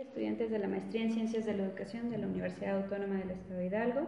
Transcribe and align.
Estudiantes 0.00 0.50
de 0.50 0.58
la 0.58 0.66
Maestría 0.66 1.02
en 1.02 1.12
Ciencias 1.12 1.44
de 1.44 1.52
la 1.52 1.62
Educación 1.62 2.08
de 2.08 2.16
la 2.16 2.26
Universidad 2.26 2.78
Autónoma 2.78 3.16
del 3.16 3.32
Estado 3.32 3.60
de 3.60 3.66
Hidalgo, 3.66 4.06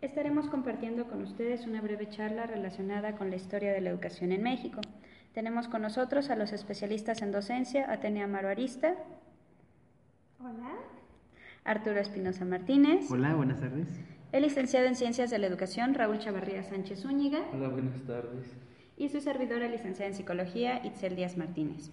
estaremos 0.00 0.48
compartiendo 0.48 1.08
con 1.08 1.20
ustedes 1.20 1.66
una 1.66 1.80
breve 1.80 2.08
charla 2.08 2.46
relacionada 2.46 3.16
con 3.16 3.28
la 3.28 3.34
historia 3.34 3.72
de 3.72 3.80
la 3.80 3.90
educación 3.90 4.30
en 4.30 4.44
México. 4.44 4.80
Tenemos 5.34 5.66
con 5.66 5.82
nosotros 5.82 6.30
a 6.30 6.36
los 6.36 6.52
especialistas 6.52 7.22
en 7.22 7.32
docencia, 7.32 7.90
Atenea 7.90 8.28
Maruarista. 8.28 8.94
Hola. 10.38 10.76
Arturo 11.64 11.98
Espinosa 11.98 12.44
Martínez. 12.44 13.10
Hola, 13.10 13.34
buenas 13.34 13.58
tardes. 13.58 13.88
El 14.30 14.44
licenciado 14.44 14.86
en 14.86 14.94
Ciencias 14.94 15.28
de 15.30 15.38
la 15.38 15.48
Educación, 15.48 15.94
Raúl 15.94 16.20
Chavarría 16.20 16.62
Sánchez 16.62 17.00
Zúñiga. 17.00 17.42
Hola, 17.52 17.68
buenas 17.68 18.00
tardes. 18.02 18.46
Y 18.96 19.08
su 19.08 19.20
servidora 19.20 19.66
licenciada 19.66 20.08
en 20.08 20.16
Psicología, 20.16 20.86
Itzel 20.86 21.16
Díaz 21.16 21.36
Martínez. 21.36 21.90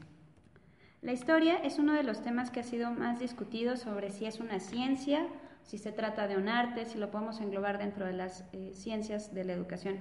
La 1.02 1.14
historia 1.14 1.56
es 1.64 1.80
uno 1.80 1.94
de 1.94 2.04
los 2.04 2.22
temas 2.22 2.52
que 2.52 2.60
ha 2.60 2.64
sido 2.64 2.92
más 2.92 3.20
discutido 3.20 3.78
sobre 3.78 4.12
si 4.12 4.26
es 4.26 4.42
una 4.42 4.60
ciencia, 4.60 5.28
si 5.64 5.78
se 5.78 5.94
trata 5.94 6.28
de 6.28 6.36
un 6.36 6.50
arte, 6.50 6.86
si 6.86 6.98
lo 6.98 7.10
podemos 7.10 7.40
englobar 7.40 7.78
dentro 7.78 8.06
de 8.06 8.12
las 8.12 8.44
eh, 8.52 8.72
ciencias 8.74 9.34
de 9.34 9.46
la 9.46 9.54
educación. 9.54 9.98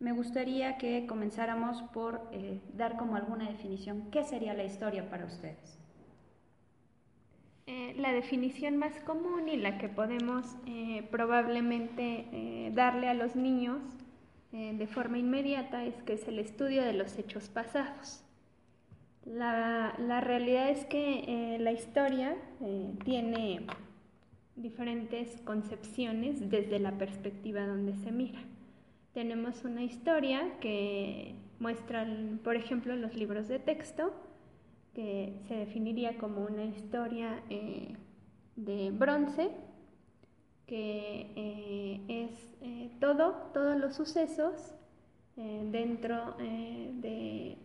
Me 0.00 0.10
gustaría 0.10 0.76
que 0.76 1.06
comenzáramos 1.06 1.82
por 1.82 2.28
eh, 2.32 2.60
dar 2.72 2.96
como 2.96 3.14
alguna 3.14 3.48
definición. 3.48 4.10
¿Qué 4.10 4.24
sería 4.24 4.54
la 4.54 4.64
historia 4.64 5.08
para 5.08 5.24
ustedes? 5.24 5.78
Eh, 7.68 7.94
la 7.96 8.12
definición 8.12 8.76
más 8.76 8.98
común 9.06 9.48
y 9.48 9.56
la 9.56 9.78
que 9.78 9.88
podemos 9.88 10.56
probablemente 11.10 12.70
darle 12.74 13.08
a 13.08 13.14
los 13.14 13.36
niños 13.36 13.80
de 14.52 14.86
forma 14.86 15.18
inmediata 15.18 15.84
es 15.84 16.02
que 16.02 16.12
es 16.14 16.28
el 16.28 16.38
estudio 16.38 16.82
de 16.82 16.92
los 16.92 17.16
hechos 17.18 17.48
pasados. 17.48 18.24
La, 19.24 19.94
la 19.98 20.20
realidad 20.20 20.68
es 20.68 20.84
que 20.84 21.24
eh, 21.26 21.58
la 21.58 21.72
historia 21.72 22.36
eh, 22.60 22.92
tiene 23.04 23.66
diferentes 24.54 25.40
concepciones 25.42 26.50
desde 26.50 26.78
la 26.78 26.98
perspectiva 26.98 27.66
donde 27.66 27.96
se 27.96 28.12
mira. 28.12 28.38
Tenemos 29.14 29.64
una 29.64 29.82
historia 29.82 30.58
que 30.60 31.34
muestra, 31.58 32.06
por 32.42 32.56
ejemplo, 32.56 32.94
los 32.96 33.14
libros 33.14 33.48
de 33.48 33.58
texto, 33.58 34.12
que 34.92 35.32
se 35.48 35.54
definiría 35.54 36.18
como 36.18 36.44
una 36.44 36.64
historia 36.64 37.42
eh, 37.48 37.96
de 38.56 38.90
bronce, 38.90 39.50
que 40.66 42.00
es 42.08 42.90
todo, 43.00 43.50
todos 43.52 43.76
los 43.78 43.94
sucesos 43.94 44.74
dentro 45.36 46.34
de 46.38 47.58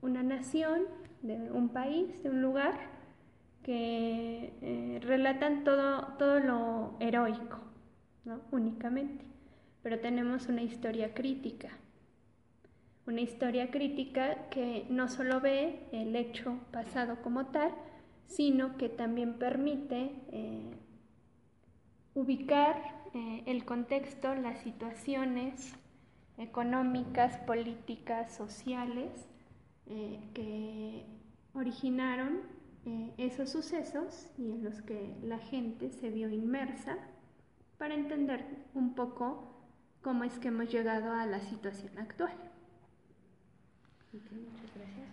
una 0.00 0.22
nación, 0.22 0.82
de 1.22 1.50
un 1.50 1.70
país, 1.70 2.22
de 2.22 2.30
un 2.30 2.42
lugar, 2.42 2.78
que 3.62 4.54
eh, 4.62 5.00
relatan 5.02 5.64
todo, 5.64 6.14
todo 6.18 6.40
lo 6.40 6.96
heroico, 7.00 7.58
¿no? 8.24 8.40
únicamente. 8.50 9.24
Pero 9.82 10.00
tenemos 10.00 10.48
una 10.48 10.62
historia 10.62 11.14
crítica, 11.14 11.70
una 13.06 13.20
historia 13.20 13.70
crítica 13.70 14.48
que 14.50 14.86
no 14.90 15.08
solo 15.08 15.40
ve 15.40 15.86
el 15.92 16.14
hecho 16.14 16.58
pasado 16.72 17.22
como 17.22 17.46
tal, 17.46 17.72
sino 18.26 18.76
que 18.76 18.88
también 18.88 19.34
permite 19.38 20.12
eh, 20.30 20.70
ubicar 22.14 22.76
eh, 23.14 23.42
el 23.46 23.64
contexto, 23.64 24.34
las 24.34 24.60
situaciones 24.60 25.74
económicas, 26.36 27.38
políticas, 27.38 28.34
sociales, 28.34 29.28
eh, 29.90 30.20
que 30.34 31.06
originaron 31.54 32.40
eh, 32.84 33.10
esos 33.16 33.48
sucesos 33.48 34.26
y 34.36 34.50
en 34.50 34.62
los 34.62 34.82
que 34.82 35.14
la 35.24 35.38
gente 35.38 35.90
se 35.90 36.10
vio 36.10 36.28
inmersa 36.28 36.98
para 37.78 37.94
entender 37.94 38.44
un 38.74 38.94
poco 38.94 39.48
cómo 40.02 40.24
es 40.24 40.38
que 40.38 40.48
hemos 40.48 40.70
llegado 40.70 41.12
a 41.12 41.24
la 41.24 41.40
situación 41.40 41.90
actual. 41.98 42.34
muchas 44.12 44.30
gracias. 44.76 45.08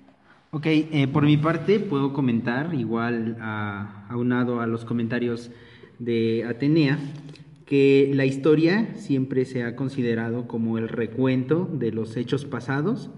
Ok, 0.51 0.65
eh, 0.65 1.07
por 1.07 1.23
mi 1.23 1.37
parte 1.37 1.79
puedo 1.79 2.11
comentar, 2.11 2.73
igual 2.73 3.37
aunado 4.09 4.59
a 4.59 4.67
los 4.67 4.83
comentarios 4.83 5.51
de 5.99 6.43
Atenea, 6.43 6.99
que 7.65 8.11
la 8.13 8.25
historia 8.25 8.93
siempre 8.95 9.45
se 9.45 9.63
ha 9.63 9.77
considerado 9.77 10.47
como 10.47 10.77
el 10.77 10.89
recuento 10.89 11.65
de 11.65 11.91
los 11.91 12.17
hechos 12.17 12.43
pasados 12.43 13.09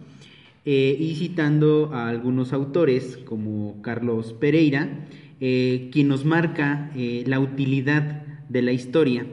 eh, 0.70 0.98
y 1.00 1.16
citando 1.16 1.92
a 1.94 2.10
algunos 2.10 2.52
autores 2.52 3.16
como 3.24 3.82
Carlos 3.82 4.34
Pereira, 4.34 5.08
eh, 5.40 5.88
quien 5.94 6.10
nos 6.10 6.26
marca 6.26 6.92
eh, 6.94 7.24
la 7.26 7.40
utilidad 7.40 8.26
de 8.50 8.62
la 8.62 8.74
historia 8.74 9.26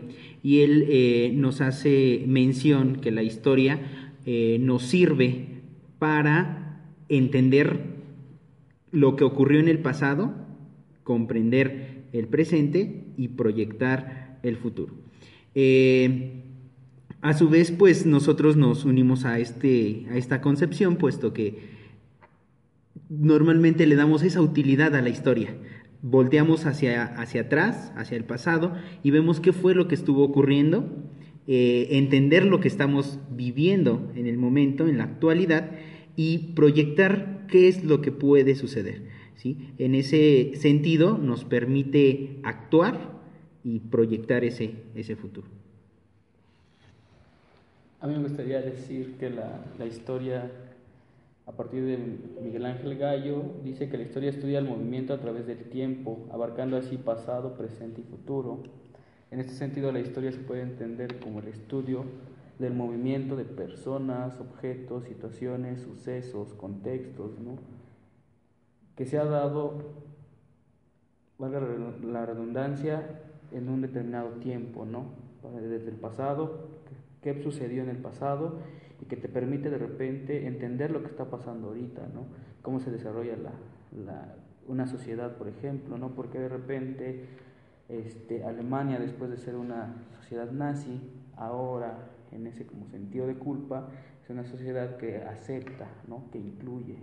y 0.45 0.61
él 0.61 1.41
nos 1.41 1.61
hace 1.61 2.23
mención 2.29 3.01
que 3.01 3.11
la 3.11 3.25
historia 3.25 3.81
nos 4.61 4.85
sirve 4.85 5.63
para 5.99 6.85
entender 7.09 7.81
lo 8.93 9.17
que 9.17 9.25
ocurrió 9.25 9.59
en 9.59 9.67
el 9.69 9.81
pasado, 9.81 10.35
comprender 11.03 12.05
el 12.13 12.29
presente 12.29 13.07
y 13.17 13.29
proyectar 13.29 14.39
el 14.45 14.57
futuro. 14.57 14.95
A 17.25 17.33
su 17.33 17.49
vez, 17.49 17.71
pues 17.71 18.05
nosotros 18.05 18.59
nos 18.59 18.85
unimos 18.85 19.25
a, 19.25 19.39
este, 19.39 20.05
a 20.11 20.19
esta 20.19 20.43
concepción, 20.43 20.97
puesto 20.97 21.33
que 21.33 21.57
normalmente 23.09 23.87
le 23.87 23.97
damos 23.97 24.23
esa 24.23 24.43
utilidad 24.43 24.95
a 24.95 25.01
la 25.01 25.09
historia. 25.09 25.57
Volteamos 26.03 26.67
hacia, 26.67 27.03
hacia 27.03 27.41
atrás, 27.41 27.95
hacia 27.97 28.19
el 28.19 28.25
pasado, 28.25 28.75
y 29.03 29.11
vemos 29.11 29.41
qué 29.41 29.55
fue 29.55 29.75
lo 29.75 29.89
que 29.89 29.95
estuvo 29.95 30.23
ocurriendo, 30.23 30.87
eh, 31.47 31.89
entender 31.93 32.45
lo 32.45 32.61
que 32.61 32.69
estamos 32.69 33.19
viviendo 33.31 34.13
en 34.15 34.27
el 34.27 34.37
momento, 34.37 34.87
en 34.87 34.99
la 34.99 35.05
actualidad, 35.05 35.71
y 36.17 36.53
proyectar 36.53 37.47
qué 37.49 37.69
es 37.69 37.85
lo 37.85 38.03
que 38.03 38.13
puede 38.13 38.55
suceder. 38.55 39.01
¿sí? 39.37 39.71
En 39.79 39.95
ese 39.95 40.53
sentido 40.57 41.17
nos 41.17 41.47
permite 41.47 42.41
actuar 42.43 43.19
y 43.65 43.81
proyectar 43.81 44.45
ese, 44.45 44.75
ese 44.95 45.17
futuro. 45.17 45.64
A 48.05 48.07
mí 48.07 48.13
me 48.17 48.25
gustaría 48.25 48.61
decir 48.61 49.17
que 49.17 49.31
la, 49.31 49.65
la 49.79 49.87
historia, 49.87 50.51
a 51.47 51.53
partir 51.53 51.87
de 51.87 51.97
Miguel 52.43 52.67
Ángel 52.67 52.99
Gallo, 52.99 53.43
dice 53.65 53.89
que 53.89 53.97
la 53.97 54.03
historia 54.03 54.29
estudia 54.29 54.59
el 54.59 54.67
movimiento 54.67 55.15
a 55.15 55.21
través 55.21 55.47
del 55.47 55.71
tiempo, 55.71 56.19
abarcando 56.31 56.77
así 56.77 56.99
pasado, 56.99 57.57
presente 57.57 58.03
y 58.03 58.05
futuro. 58.05 58.63
En 59.31 59.41
este 59.41 59.55
sentido, 59.55 59.91
la 59.91 60.01
historia 60.01 60.33
se 60.33 60.39
puede 60.39 60.61
entender 60.61 61.19
como 61.19 61.41
el 61.41 61.49
estudio 61.49 62.05
del 62.59 62.75
movimiento 62.75 63.37
de 63.37 63.47
personas, 63.47 64.39
objetos, 64.39 65.05
situaciones, 65.05 65.81
sucesos, 65.81 66.53
contextos, 66.53 67.39
¿no? 67.39 67.57
que 68.97 69.07
se 69.07 69.17
ha 69.17 69.25
dado, 69.25 69.79
valga 71.39 71.59
la 72.03 72.27
redundancia, 72.27 73.23
en 73.51 73.71
un 73.71 73.81
determinado 73.81 74.29
tiempo, 74.41 74.85
¿no? 74.85 75.07
desde 75.53 75.89
el 75.89 75.97
pasado, 75.97 76.84
qué 77.25 77.43
sucedió 77.43 77.83
en 77.83 77.89
el 77.89 77.97
pasado 77.97 78.59
y 79.01 79.07
que 79.07 79.17
te 79.17 79.29
permite 79.29 79.71
de 79.71 79.79
repente 79.79 80.47
entender 80.47 80.91
lo 80.91 81.03
que 81.03 81.09
está 81.09 81.31
pasando 81.31 81.69
ahorita, 81.69 82.03
¿no? 82.13 82.27
Cómo 82.61 82.81
se 82.81 82.91
desarrolla 82.91 83.35
la, 83.37 84.37
una 84.69 84.87
sociedad, 84.87 85.39
por 85.39 85.49
ejemplo, 85.49 85.97
¿no? 85.97 86.15
Porque 86.15 86.39
de 86.39 86.51
repente 86.51 87.25
este, 87.89 88.45
Alemania, 88.45 88.99
después 88.99 89.31
de 89.31 89.39
ser 89.39 89.57
una 89.57 89.95
sociedad 90.21 90.53
nazi, 90.53 91.01
ahora 91.37 92.11
en 92.31 92.47
ese 92.47 92.67
como 92.67 92.87
sentido 92.89 93.27
de 93.27 93.37
culpa, 93.37 93.89
es 94.23 94.29
una 94.29 94.45
sociedad 94.45 94.99
que 94.99 95.23
acepta, 95.23 95.89
¿no? 96.07 96.31
Que 96.31 96.39
incluye, 96.39 96.99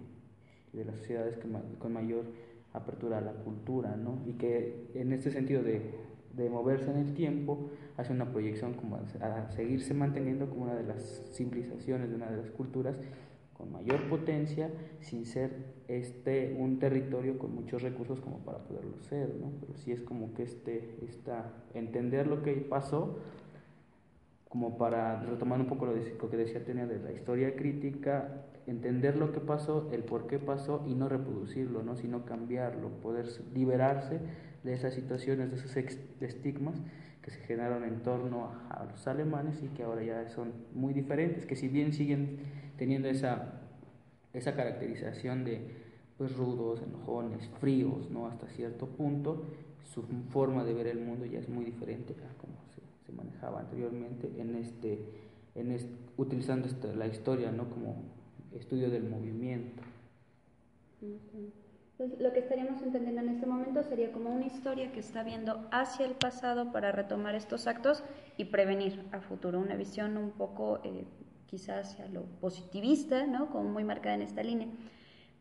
de 0.72 0.86
las 0.86 0.98
sociedades 0.98 1.38
con 1.80 1.94
mayor 1.94 2.26
apertura 2.74 3.18
a 3.18 3.22
la 3.22 3.34
cultura, 3.34 3.96
¿no? 3.96 4.22
Y 4.28 4.34
que 4.34 4.92
en 4.94 5.14
este 5.14 5.32
sentido 5.32 5.64
de 5.64 6.11
de 6.36 6.50
moverse 6.50 6.90
en 6.90 6.98
el 6.98 7.14
tiempo 7.14 7.70
hace 7.98 8.14
una 8.14 8.32
proyección 8.32 8.74
como 8.74 8.98
a, 8.98 9.52
seguirse 9.52 9.94
manteniendo 9.94 10.50
como 10.50 10.64
una 10.64 10.76
de 10.76 10.84
las 10.84 11.30
civilizaciones 11.34 12.10
de 12.10 12.16
una 12.16 12.30
de 12.30 12.38
las 12.38 12.52
culturas 12.52 12.98
con 13.54 13.72
mayor 13.72 14.10
potencia 14.10 14.70
sin 15.02 15.26
ser 15.26 15.52
este 15.88 16.56
un 16.58 16.80
territorio 16.80 17.38
con 17.38 17.54
muchos 17.54 17.82
recursos 17.82 18.20
como 18.20 18.40
para 18.40 18.60
poderlo 18.60 19.00
ser, 19.02 19.36
¿no? 19.36 19.52
Pero 19.60 19.78
sí 19.78 19.92
es 19.92 20.02
como 20.02 20.34
que 20.34 20.44
este 20.44 20.96
esta 21.06 21.52
entender 21.74 22.28
lo 22.28 22.42
que 22.42 22.54
pasó 22.54 23.20
como 24.50 24.78
para 24.78 25.22
retomar 25.22 25.62
un 25.62 25.68
poco 25.68 25.86
lo, 25.86 25.94
lo 25.96 26.30
que 26.30 26.38
decía 26.38 26.66
Tenia 26.66 26.86
de 26.86 27.00
la 27.00 27.14
historia 27.14 27.56
crítica, 27.56 28.44
entender 28.68 29.16
lo 29.16 29.32
que 29.32 29.40
pasó, 29.40 29.90
el 29.94 30.04
por 30.04 30.28
qué 30.28 30.40
pasó 30.40 30.84
y 30.86 30.94
no 30.94 31.08
reproducirlo, 31.08 31.84
¿no? 31.84 31.96
sino 31.96 32.26
cambiarlo, 32.26 32.90
poder 33.02 33.28
liberarse 33.54 34.20
de 34.64 34.74
esas 34.74 34.94
situaciones, 34.94 35.50
de 35.50 35.58
esos 35.58 35.76
estigmas 36.22 36.76
que 37.22 37.32
se 37.32 37.40
generaron 37.42 37.84
en 37.84 38.02
torno 38.02 38.50
a, 38.70 38.86
los 38.92 39.08
alemanes 39.08 39.62
y 39.62 39.68
que 39.70 39.84
ahora 39.84 40.04
ya 40.04 40.30
son 40.30 40.54
muy 40.74 40.94
diferentes, 40.94 41.46
que 41.46 41.56
si 41.56 41.68
bien 41.68 41.94
siguen 41.94 42.40
teniendo 42.78 43.10
esa, 43.10 43.62
esa 44.34 44.56
caracterización 44.56 45.44
de 45.44 45.62
pues 46.18 46.36
rudos, 46.36 46.82
enojones, 46.82 47.48
fríos, 47.60 48.10
¿no? 48.10 48.28
Hasta 48.28 48.48
cierto 48.48 48.88
punto, 48.88 49.46
su 49.84 50.04
forma 50.30 50.64
de 50.64 50.74
ver 50.74 50.88
el 50.88 51.00
mundo 51.00 51.26
ya 51.26 51.40
es 51.40 51.50
muy 51.50 51.66
diferente 51.66 52.14
a 52.14 52.38
como 52.38 52.54
se, 52.76 53.12
manejaba 53.12 53.60
anteriormente 53.60 54.32
en 54.38 54.56
este, 54.56 55.00
en 55.54 55.72
este, 55.72 55.92
utilizando 56.18 56.68
esta, 56.68 56.94
la 56.94 57.08
historia, 57.08 57.52
¿no? 57.52 57.70
Como 57.70 58.04
estudio 58.54 58.90
del 58.90 59.04
movimiento. 59.04 59.84
Lo 62.20 62.34
que 62.34 62.40
estaríamos 62.40 62.82
entendiendo 62.82 63.22
en 63.22 63.30
este 63.30 63.46
momento 63.46 63.84
sería 63.84 64.12
como 64.12 64.32
una 64.32 64.48
historia 64.48 64.92
que 64.92 65.00
está 65.00 65.22
viendo 65.24 65.68
hacia 65.72 66.06
el 66.06 66.14
pasado 66.14 66.72
para 66.72 66.92
retomar 66.92 67.36
estos 67.36 67.68
actos 67.68 68.04
y 68.38 68.46
prevenir 68.46 69.06
a 69.12 69.22
futuro, 69.22 69.60
una 69.60 69.76
visión 69.76 70.18
un 70.18 70.32
poco 70.32 70.80
eh, 70.84 71.06
quizás 71.46 71.92
hacia 71.92 72.08
lo 72.08 72.24
positivista, 72.40 73.28
¿no? 73.28 73.52
como 73.52 73.70
muy 73.70 73.84
marcada 73.84 74.16
en 74.16 74.24
esta 74.24 74.42
línea. 74.42 74.68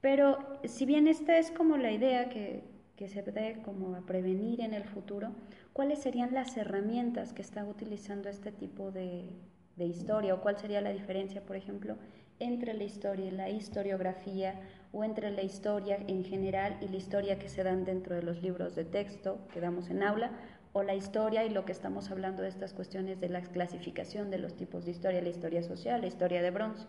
Pero 0.02 0.38
si 0.64 0.84
bien 0.84 1.08
esta 1.08 1.38
es 1.38 1.50
como 1.50 1.78
la 1.78 1.92
idea 1.92 2.28
que, 2.28 2.64
que 2.94 3.08
se 3.08 3.22
debe 3.22 3.62
como 3.62 3.94
a 3.94 4.02
prevenir 4.02 4.60
en 4.60 4.74
el 4.74 4.84
futuro, 4.84 5.30
¿cuáles 5.72 6.00
serían 6.00 6.34
las 6.34 6.56
herramientas 6.58 7.32
que 7.32 7.42
está 7.42 7.64
utilizando 7.64 8.28
este 8.28 8.52
tipo 8.52 8.90
de, 8.90 9.30
de 9.76 9.86
historia 9.86 10.34
o 10.34 10.40
cuál 10.40 10.58
sería 10.58 10.80
la 10.80 10.90
diferencia, 10.90 11.40
por 11.42 11.56
ejemplo, 11.56 11.96
entre 12.40 12.74
la 12.74 12.84
historia 12.84 13.26
y 13.26 13.30
la 13.30 13.50
historiografía 13.50 14.60
o 14.92 15.04
entre 15.04 15.30
la 15.30 15.42
historia 15.42 15.98
en 16.08 16.24
general 16.24 16.76
y 16.80 16.88
la 16.88 16.96
historia 16.96 17.38
que 17.38 17.48
se 17.48 17.62
dan 17.62 17.84
dentro 17.84 18.16
de 18.16 18.22
los 18.22 18.42
libros 18.42 18.74
de 18.74 18.84
texto 18.84 19.38
que 19.52 19.60
damos 19.60 19.88
en 19.90 20.02
aula 20.02 20.32
o 20.72 20.82
la 20.82 20.94
historia 20.94 21.44
y 21.44 21.50
lo 21.50 21.64
que 21.64 21.72
estamos 21.72 22.10
hablando 22.10 22.42
de 22.42 22.48
estas 22.48 22.72
cuestiones 22.72 23.20
de 23.20 23.28
la 23.28 23.42
clasificación 23.42 24.30
de 24.30 24.38
los 24.38 24.56
tipos 24.56 24.84
de 24.84 24.92
historia, 24.92 25.20
la 25.20 25.28
historia 25.28 25.62
social, 25.62 26.00
la 26.00 26.06
historia 26.06 26.42
de 26.42 26.50
bronce. 26.50 26.86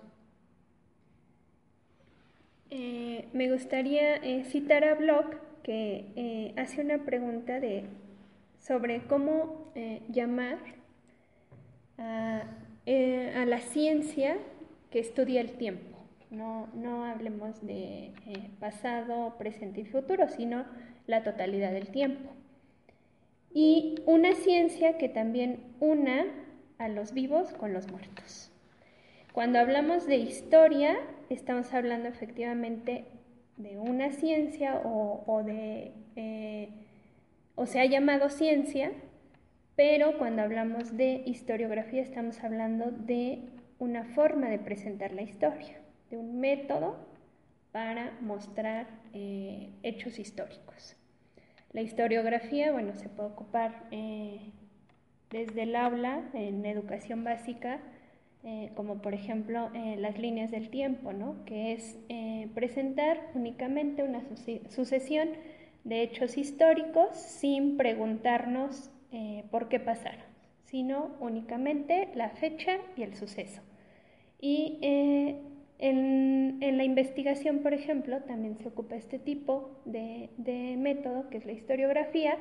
Eh, 2.70 3.28
me 3.34 3.52
gustaría 3.52 4.16
eh, 4.18 4.46
citar 4.46 4.86
a 4.86 4.96
Bloch 4.96 5.36
que 5.64 6.14
eh, 6.16 6.54
hace 6.58 6.82
una 6.82 7.04
pregunta 7.04 7.60
de, 7.60 7.86
sobre 8.60 9.02
cómo 9.08 9.72
llamar 10.10 10.58
a, 11.98 12.44
a 12.86 13.46
la 13.46 13.60
ciencia 13.60 14.38
que 14.90 15.00
estudia 15.00 15.42
el 15.42 15.54
tiempo. 15.54 15.98
No, 16.30 16.68
no 16.74 17.06
hablemos 17.06 17.66
de 17.66 18.14
eh, 18.28 18.50
pasado, 18.60 19.36
presente 19.38 19.82
y 19.82 19.86
futuro, 19.86 20.30
sino 20.30 20.66
la 21.08 21.24
totalidad 21.24 21.72
del 21.72 21.90
tiempo. 21.90 22.30
Y 23.54 23.96
una 24.06 24.34
ciencia 24.34 24.98
que 24.98 25.10
también 25.10 25.60
una 25.80 26.26
a 26.78 26.88
los 26.88 27.14
vivos 27.14 27.54
con 27.54 27.74
los 27.74 27.92
muertos. 27.92 28.50
Cuando 29.34 29.60
hablamos 29.60 30.08
de 30.08 30.18
historia, 30.18 30.98
estamos 31.30 31.74
hablando 31.74 32.08
efectivamente 32.08 33.06
de 33.58 33.78
una 33.78 34.12
ciencia 34.12 34.82
o, 34.84 35.44
de, 35.46 35.92
eh, 36.16 36.70
o 37.56 37.66
se 37.66 37.80
ha 37.80 37.86
llamado 37.86 38.30
ciencia, 38.30 38.92
pero 39.76 40.18
cuando 40.18 40.42
hablamos 40.42 40.98
de 40.98 41.24
historiografía 41.26 42.02
estamos 42.02 42.44
hablando 42.44 42.92
de 42.92 43.40
una 43.80 44.04
forma 44.04 44.50
de 44.50 44.60
presentar 44.60 45.12
la 45.12 45.24
historia, 45.24 45.80
de 46.10 46.18
un 46.18 46.40
método 46.40 46.98
para 47.72 48.18
mostrar 48.22 48.88
eh, 49.14 49.70
hechos 49.84 50.20
históricos. 50.20 50.96
La 51.74 51.82
historiografía, 51.82 52.72
bueno, 52.72 52.96
se 52.96 53.10
puede 53.10 53.30
ocupar 53.30 53.88
eh, 53.92 54.40
desde 55.30 55.64
el 55.64 55.76
aula 55.76 56.30
en 56.34 56.66
educación 56.66 57.24
básica, 57.24 57.80
eh, 58.44 58.72
como 58.76 59.02
por 59.02 59.14
ejemplo 59.14 59.70
las 59.98 60.20
líneas 60.20 60.52
del 60.52 60.70
tiempo, 60.70 61.14
¿no? 61.14 61.46
que 61.46 61.74
es 61.74 61.98
presentar 62.54 63.30
únicamente 63.36 64.04
una 64.04 64.22
sucesión 64.70 65.30
de 65.84 66.02
hechos 66.02 66.38
históricos 66.38 67.16
sin 67.16 67.78
preguntarnos 67.78 68.92
por 69.50 69.68
qué 69.68 69.80
pasaron, 69.80 70.24
sino 70.64 71.12
únicamente 71.20 72.10
la 72.16 72.30
fecha 72.30 72.78
y 72.96 73.04
el 73.04 73.16
suceso. 73.16 73.62
Y 74.42 74.80
eh, 74.82 75.36
en, 75.78 76.78
la 76.78 76.84
investigación, 76.84 77.60
por 77.60 77.74
ejemplo, 77.74 78.22
también 78.24 78.58
se 78.58 78.68
ocupa 78.68 78.96
este 78.96 79.20
tipo 79.20 79.70
de, 79.86 80.30
método, 80.78 81.30
que 81.30 81.38
es 81.38 81.46
la 81.46 81.52
historiografía, 81.52 82.38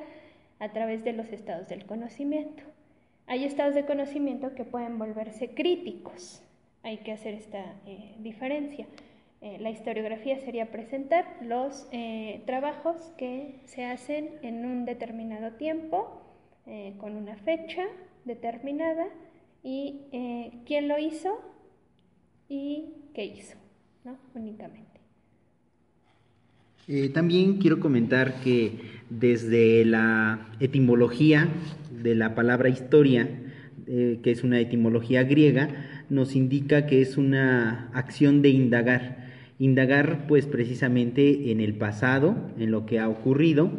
a 0.59 0.71
través 0.73 1.03
de 1.03 1.13
los 1.13 1.31
estados 1.31 1.67
del 1.69 1.85
conocimiento. 1.85 2.63
Hay 3.27 3.45
estados 3.45 3.75
de 3.75 3.85
conocimiento 3.85 4.53
que 4.55 4.63
pueden 4.63 4.97
volverse 4.97 5.53
críticos. 5.53 6.43
Hay 6.83 6.97
que 6.97 7.11
hacer 7.11 7.35
esta 7.35 7.75
eh, 7.85 8.15
diferencia. 8.19 8.87
Eh, 9.41 9.57
la 9.59 9.69
historiografía 9.69 10.37
sería 10.39 10.71
presentar 10.71 11.25
los 11.41 11.87
trabajos 12.45 13.11
que 13.17 13.59
se 13.65 13.85
hacen 13.85 14.39
en 14.43 14.65
un 14.65 14.85
determinado 14.85 15.53
tiempo, 15.53 16.21
con 16.97 17.15
una 17.15 17.35
fecha 17.37 17.83
determinada, 18.25 19.07
y 19.63 20.01
quién 20.65 20.87
lo 20.87 20.97
hizo 20.97 21.39
y 22.49 22.85
qué 23.13 23.25
hizo, 23.25 23.57
¿no? 24.03 24.17
Únicamente. 24.33 24.91
Eh, 26.87 27.09
también 27.09 27.57
quiero 27.57 27.79
comentar 27.79 28.41
que 28.41 28.73
desde 29.09 29.85
la 29.85 30.49
etimología 30.59 31.47
de 32.03 32.15
la 32.15 32.35
palabra 32.35 32.69
historia, 32.69 33.29
eh, 33.87 34.19
que 34.23 34.31
es 34.31 34.43
una 34.43 34.59
etimología 34.59 35.23
griega, 35.23 36.05
nos 36.09 36.35
indica 36.35 36.87
que 36.87 37.01
es 37.01 37.17
una 37.17 37.89
acción 37.93 38.41
de 38.41 38.49
indagar. 38.49 39.29
Indagar 39.59 40.25
pues 40.27 40.47
precisamente 40.47 41.51
en 41.51 41.61
el 41.61 41.75
pasado, 41.75 42.35
en 42.57 42.71
lo 42.71 42.85
que 42.85 42.99
ha 42.99 43.07
ocurrido, 43.07 43.71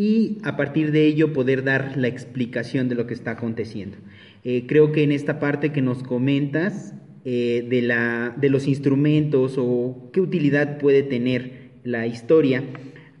y 0.00 0.38
a 0.44 0.56
partir 0.56 0.92
de 0.92 1.04
ello 1.04 1.34
poder 1.34 1.62
dar 1.62 1.98
la 1.98 2.08
explicación 2.08 2.88
de 2.88 2.94
lo 2.94 3.06
que 3.06 3.12
está 3.12 3.32
aconteciendo. 3.32 3.98
Eh, 4.44 4.64
creo 4.66 4.92
que 4.92 5.02
en 5.02 5.12
esta 5.12 5.38
parte 5.38 5.72
que 5.72 5.82
nos 5.82 6.02
comentas 6.02 6.94
eh, 7.26 7.66
de, 7.68 7.82
la, 7.82 8.34
de 8.34 8.48
los 8.48 8.66
instrumentos 8.66 9.56
o 9.58 10.08
qué 10.10 10.22
utilidad 10.22 10.78
puede 10.78 11.02
tener 11.02 11.72
la 11.84 12.06
historia, 12.06 12.64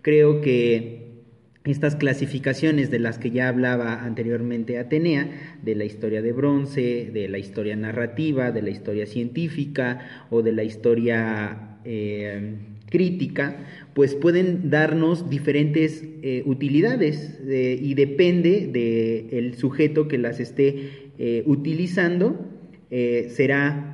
creo 0.00 0.40
que 0.40 1.18
estas 1.64 1.96
clasificaciones 1.96 2.90
de 2.90 2.98
las 2.98 3.18
que 3.18 3.30
ya 3.30 3.48
hablaba 3.48 4.02
anteriormente 4.02 4.78
Atenea, 4.78 5.58
de 5.62 5.74
la 5.74 5.84
historia 5.84 6.22
de 6.22 6.32
bronce, 6.32 7.10
de 7.12 7.28
la 7.28 7.36
historia 7.36 7.76
narrativa, 7.76 8.52
de 8.52 8.62
la 8.62 8.70
historia 8.70 9.04
científica 9.04 10.26
o 10.30 10.40
de 10.40 10.52
la 10.52 10.62
historia 10.62 11.76
eh, 11.84 12.56
crítica, 12.90 13.64
pues 13.94 14.14
pueden 14.14 14.68
darnos 14.70 15.30
diferentes 15.30 16.04
eh, 16.22 16.42
utilidades 16.44 17.40
y 17.46 17.94
depende 17.94 18.68
del 18.68 19.54
sujeto 19.54 20.08
que 20.08 20.18
las 20.18 20.40
esté 20.40 21.10
utilizando, 21.46 22.46
será 22.90 23.90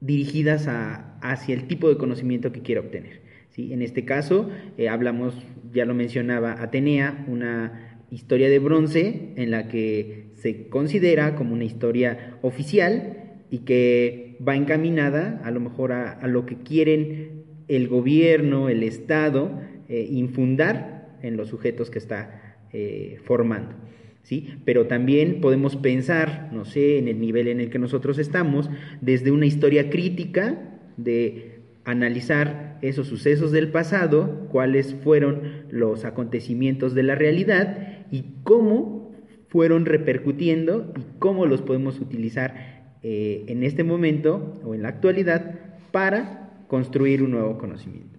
dirigidas 0.00 0.68
hacia 0.68 1.54
el 1.54 1.66
tipo 1.66 1.88
de 1.88 1.96
conocimiento 1.96 2.52
que 2.52 2.62
quiera 2.62 2.80
obtener. 2.80 3.20
¿sí? 3.50 3.72
En 3.72 3.82
este 3.82 4.04
caso, 4.04 4.50
eh, 4.78 4.88
hablamos, 4.88 5.34
ya 5.72 5.84
lo 5.84 5.94
mencionaba 5.94 6.62
Atenea, 6.62 7.24
una 7.28 8.00
historia 8.10 8.48
de 8.48 8.58
bronce 8.58 9.32
en 9.36 9.50
la 9.50 9.68
que 9.68 10.26
se 10.34 10.68
considera 10.68 11.34
como 11.34 11.54
una 11.54 11.64
historia 11.64 12.38
oficial 12.42 13.16
y 13.50 13.58
que 13.60 14.36
va 14.46 14.54
encaminada 14.54 15.40
a 15.44 15.50
lo 15.50 15.60
mejor 15.60 15.92
a, 15.92 16.26
lo 16.26 16.46
que 16.46 16.56
quieren 16.56 17.35
el 17.68 17.88
gobierno, 17.88 18.68
el 18.68 18.82
Estado, 18.82 19.60
eh, 19.88 20.06
infundar 20.10 21.16
en 21.22 21.36
los 21.36 21.48
sujetos 21.48 21.90
que 21.90 21.98
está 21.98 22.56
eh, 22.72 23.18
formando. 23.24 23.74
¿sí? 24.22 24.48
Pero 24.64 24.86
también 24.86 25.40
podemos 25.40 25.76
pensar, 25.76 26.50
no 26.52 26.64
sé, 26.64 26.98
en 26.98 27.08
el 27.08 27.20
nivel 27.20 27.48
en 27.48 27.60
el 27.60 27.70
que 27.70 27.78
nosotros 27.78 28.18
estamos, 28.18 28.68
desde 29.00 29.30
una 29.30 29.46
historia 29.46 29.90
crítica 29.90 30.78
de 30.96 31.60
analizar 31.84 32.78
esos 32.82 33.06
sucesos 33.06 33.52
del 33.52 33.68
pasado, 33.68 34.48
cuáles 34.50 34.94
fueron 34.94 35.66
los 35.70 36.04
acontecimientos 36.04 36.94
de 36.94 37.04
la 37.04 37.14
realidad 37.14 38.04
y 38.10 38.24
cómo 38.42 39.12
fueron 39.48 39.86
repercutiendo 39.86 40.92
y 40.98 41.02
cómo 41.18 41.46
los 41.46 41.62
podemos 41.62 42.00
utilizar 42.00 42.98
eh, 43.02 43.44
en 43.46 43.62
este 43.62 43.84
momento 43.84 44.60
o 44.64 44.74
en 44.74 44.82
la 44.82 44.88
actualidad 44.88 45.54
para 45.92 46.45
construir 46.66 47.22
un 47.22 47.32
nuevo 47.32 47.58
conocimiento. 47.58 48.18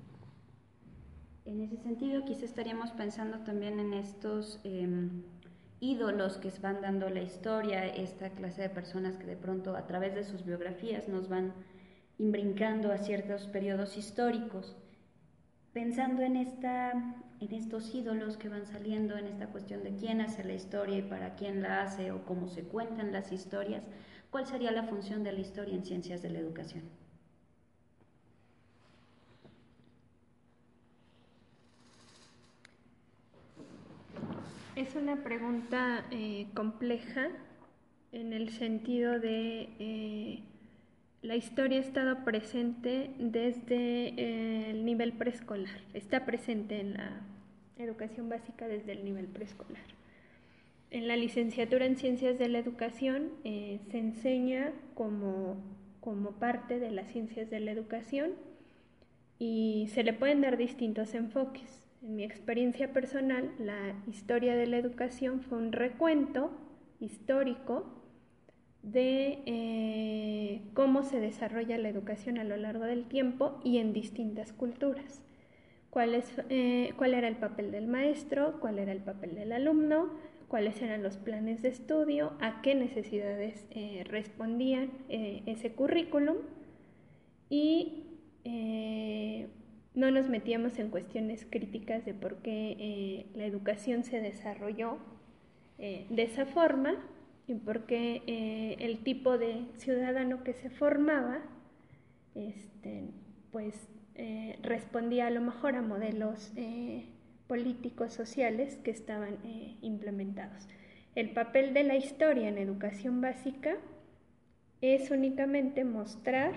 En 1.45 1.61
ese 1.61 1.77
sentido, 1.77 2.25
quizá 2.25 2.45
estaríamos 2.45 2.91
pensando 2.91 3.39
también 3.39 3.79
en 3.79 3.93
estos... 3.93 4.59
Em, 4.63 5.23
ídolos 5.79 6.37
que 6.37 6.51
van 6.61 6.81
dando 6.81 7.09
la 7.09 7.21
historia, 7.21 7.85
esta 7.85 8.29
clase 8.31 8.63
de 8.63 8.69
personas 8.69 9.17
que 9.17 9.27
de 9.27 9.35
pronto 9.35 9.75
a 9.75 9.85
través 9.85 10.15
de 10.15 10.23
sus 10.23 10.43
biografías 10.43 11.07
nos 11.07 11.29
van 11.29 11.53
imbrincando 12.17 12.91
a 12.91 12.97
ciertos 12.97 13.47
periodos 13.47 13.95
históricos, 13.95 14.75
pensando 15.73 16.23
en, 16.23 16.35
esta, 16.35 16.91
en 17.39 17.53
estos 17.53 17.93
ídolos 17.93 18.37
que 18.37 18.49
van 18.49 18.65
saliendo, 18.65 19.17
en 19.17 19.27
esta 19.27 19.47
cuestión 19.47 19.83
de 19.83 19.95
quién 19.95 20.21
hace 20.21 20.43
la 20.43 20.53
historia 20.53 20.97
y 20.97 21.03
para 21.03 21.35
quién 21.35 21.61
la 21.61 21.83
hace 21.83 22.11
o 22.11 22.25
cómo 22.25 22.47
se 22.47 22.63
cuentan 22.63 23.11
las 23.11 23.31
historias, 23.31 23.83
¿cuál 24.31 24.47
sería 24.47 24.71
la 24.71 24.83
función 24.83 25.23
de 25.23 25.33
la 25.33 25.41
historia 25.41 25.75
en 25.75 25.85
ciencias 25.85 26.23
de 26.23 26.31
la 26.31 26.39
educación? 26.39 26.85
Es 34.77 34.93
una 34.93 35.24
pregunta 35.24 36.05
eh, 36.12 36.46
compleja 36.53 37.29
en 38.12 38.31
el 38.31 38.50
sentido 38.50 39.19
de 39.19 39.69
eh, 39.79 40.43
la 41.24 41.36
historia 41.36 41.79
ha 41.79 41.81
estado 41.81 42.24
presente 42.24 43.10
desde 43.17 44.10
eh, 44.10 44.69
el 44.69 44.86
nivel 44.86 45.13
preescolar, 45.13 45.79
está 45.96 46.27
presente 46.27 46.79
en 46.79 46.93
la 46.93 47.22
educación 47.79 48.29
básica 48.29 48.67
desde 48.67 48.91
el 48.91 49.03
nivel 49.03 49.25
preescolar. 49.25 49.81
En 50.91 51.07
la 51.07 51.15
licenciatura 51.15 51.88
en 51.88 51.98
ciencias 51.98 52.38
de 52.38 52.48
la 52.48 52.60
educación 52.60 53.31
se 53.43 53.98
enseña 53.98 54.74
como, 54.93 55.57
como 56.01 56.34
parte 56.34 56.77
de 56.77 56.91
las 56.91 57.07
ciencias 57.07 57.50
de 57.50 57.62
la 57.62 57.72
educación 57.72 58.34
y 59.39 59.89
se 59.91 60.03
le 60.03 60.13
pueden 60.13 60.41
dar 60.41 60.55
distintos 60.55 61.15
enfoques. 61.15 61.87
En 62.07 62.15
mi 62.15 62.23
experiencia 62.23 62.93
personal, 62.93 63.51
la 63.59 63.93
historia 64.07 64.55
de 64.55 64.65
la 64.65 64.77
educación 64.77 65.41
fue 65.41 65.57
un 65.57 65.73
recuento 65.73 66.51
histórico 67.01 67.83
de 68.81 69.39
eh, 69.45 70.61
cómo 70.73 71.03
se 71.03 71.19
desarrolla 71.19 71.77
la 71.77 71.89
educación 71.89 72.37
a 72.37 72.45
lo 72.45 72.55
largo 72.55 72.85
del 72.85 73.09
tiempo 73.09 73.59
y 73.61 73.79
en 73.79 73.91
distintas 73.91 74.53
culturas. 74.53 75.21
Cuál, 75.89 76.15
es, 76.15 76.31
eh, 76.47 76.93
cuál 76.95 77.13
era 77.13 77.27
el 77.27 77.35
papel 77.35 77.71
del 77.71 77.87
maestro, 77.87 78.61
cuál 78.61 78.79
era 78.79 78.93
el 78.93 79.01
papel 79.01 79.35
del 79.35 79.51
alumno, 79.51 80.13
cuáles 80.47 80.81
eran 80.81 81.03
los 81.03 81.17
planes 81.17 81.61
de 81.61 81.67
estudio, 81.67 82.31
a 82.39 82.61
qué 82.61 82.73
necesidades 82.73 83.67
eh, 83.69 84.05
respondían 84.07 84.91
ese 85.09 85.73
currículum 85.73 86.37
y 87.49 88.05
no 89.97 90.11
nos 90.11 90.29
metíamos 90.29 90.79
en 90.79 90.89
cuestiones 90.89 91.45
críticas 91.49 92.05
de 92.05 92.13
por 92.13 92.37
qué 92.37 93.25
la 93.35 93.45
educación 93.45 94.03
se 94.03 94.21
desarrolló 94.21 94.97
de 95.77 96.23
esa 96.23 96.45
forma, 96.45 96.95
y 97.47 97.53
porque 97.55 98.21
eh, 98.27 98.75
el 98.79 98.99
tipo 99.03 99.37
de 99.37 99.65
ciudadano 99.77 100.43
que 100.43 100.53
se 100.53 100.69
formaba, 100.69 101.39
este, 102.35 103.05
pues 103.51 103.89
eh, 104.15 104.59
respondía 104.61 105.27
a 105.27 105.29
lo 105.29 105.41
mejor 105.41 105.75
a 105.75 105.81
modelos 105.81 106.51
eh, 106.57 107.05
políticos 107.47 108.13
sociales 108.13 108.75
que 108.83 108.91
estaban 108.91 109.37
implementados. 109.81 110.67
El 111.15 111.29
papel 111.31 111.73
de 111.73 111.83
la 111.83 111.95
historia 111.95 112.49
en 112.49 112.57
educación 112.57 113.21
básica 113.21 113.77
es 114.81 115.09
únicamente 115.09 115.85
mostrar, 115.85 116.53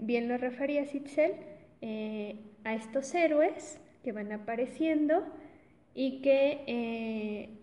bien 0.00 0.28
lo 0.28 0.36
refería 0.36 0.84
Sitzel, 0.86 1.34
a 1.82 2.74
estos 2.74 3.14
héroes 3.14 3.80
que 4.02 4.12
van 4.12 4.32
apareciendo 4.32 5.24
y 5.94 6.20
que 6.20 7.58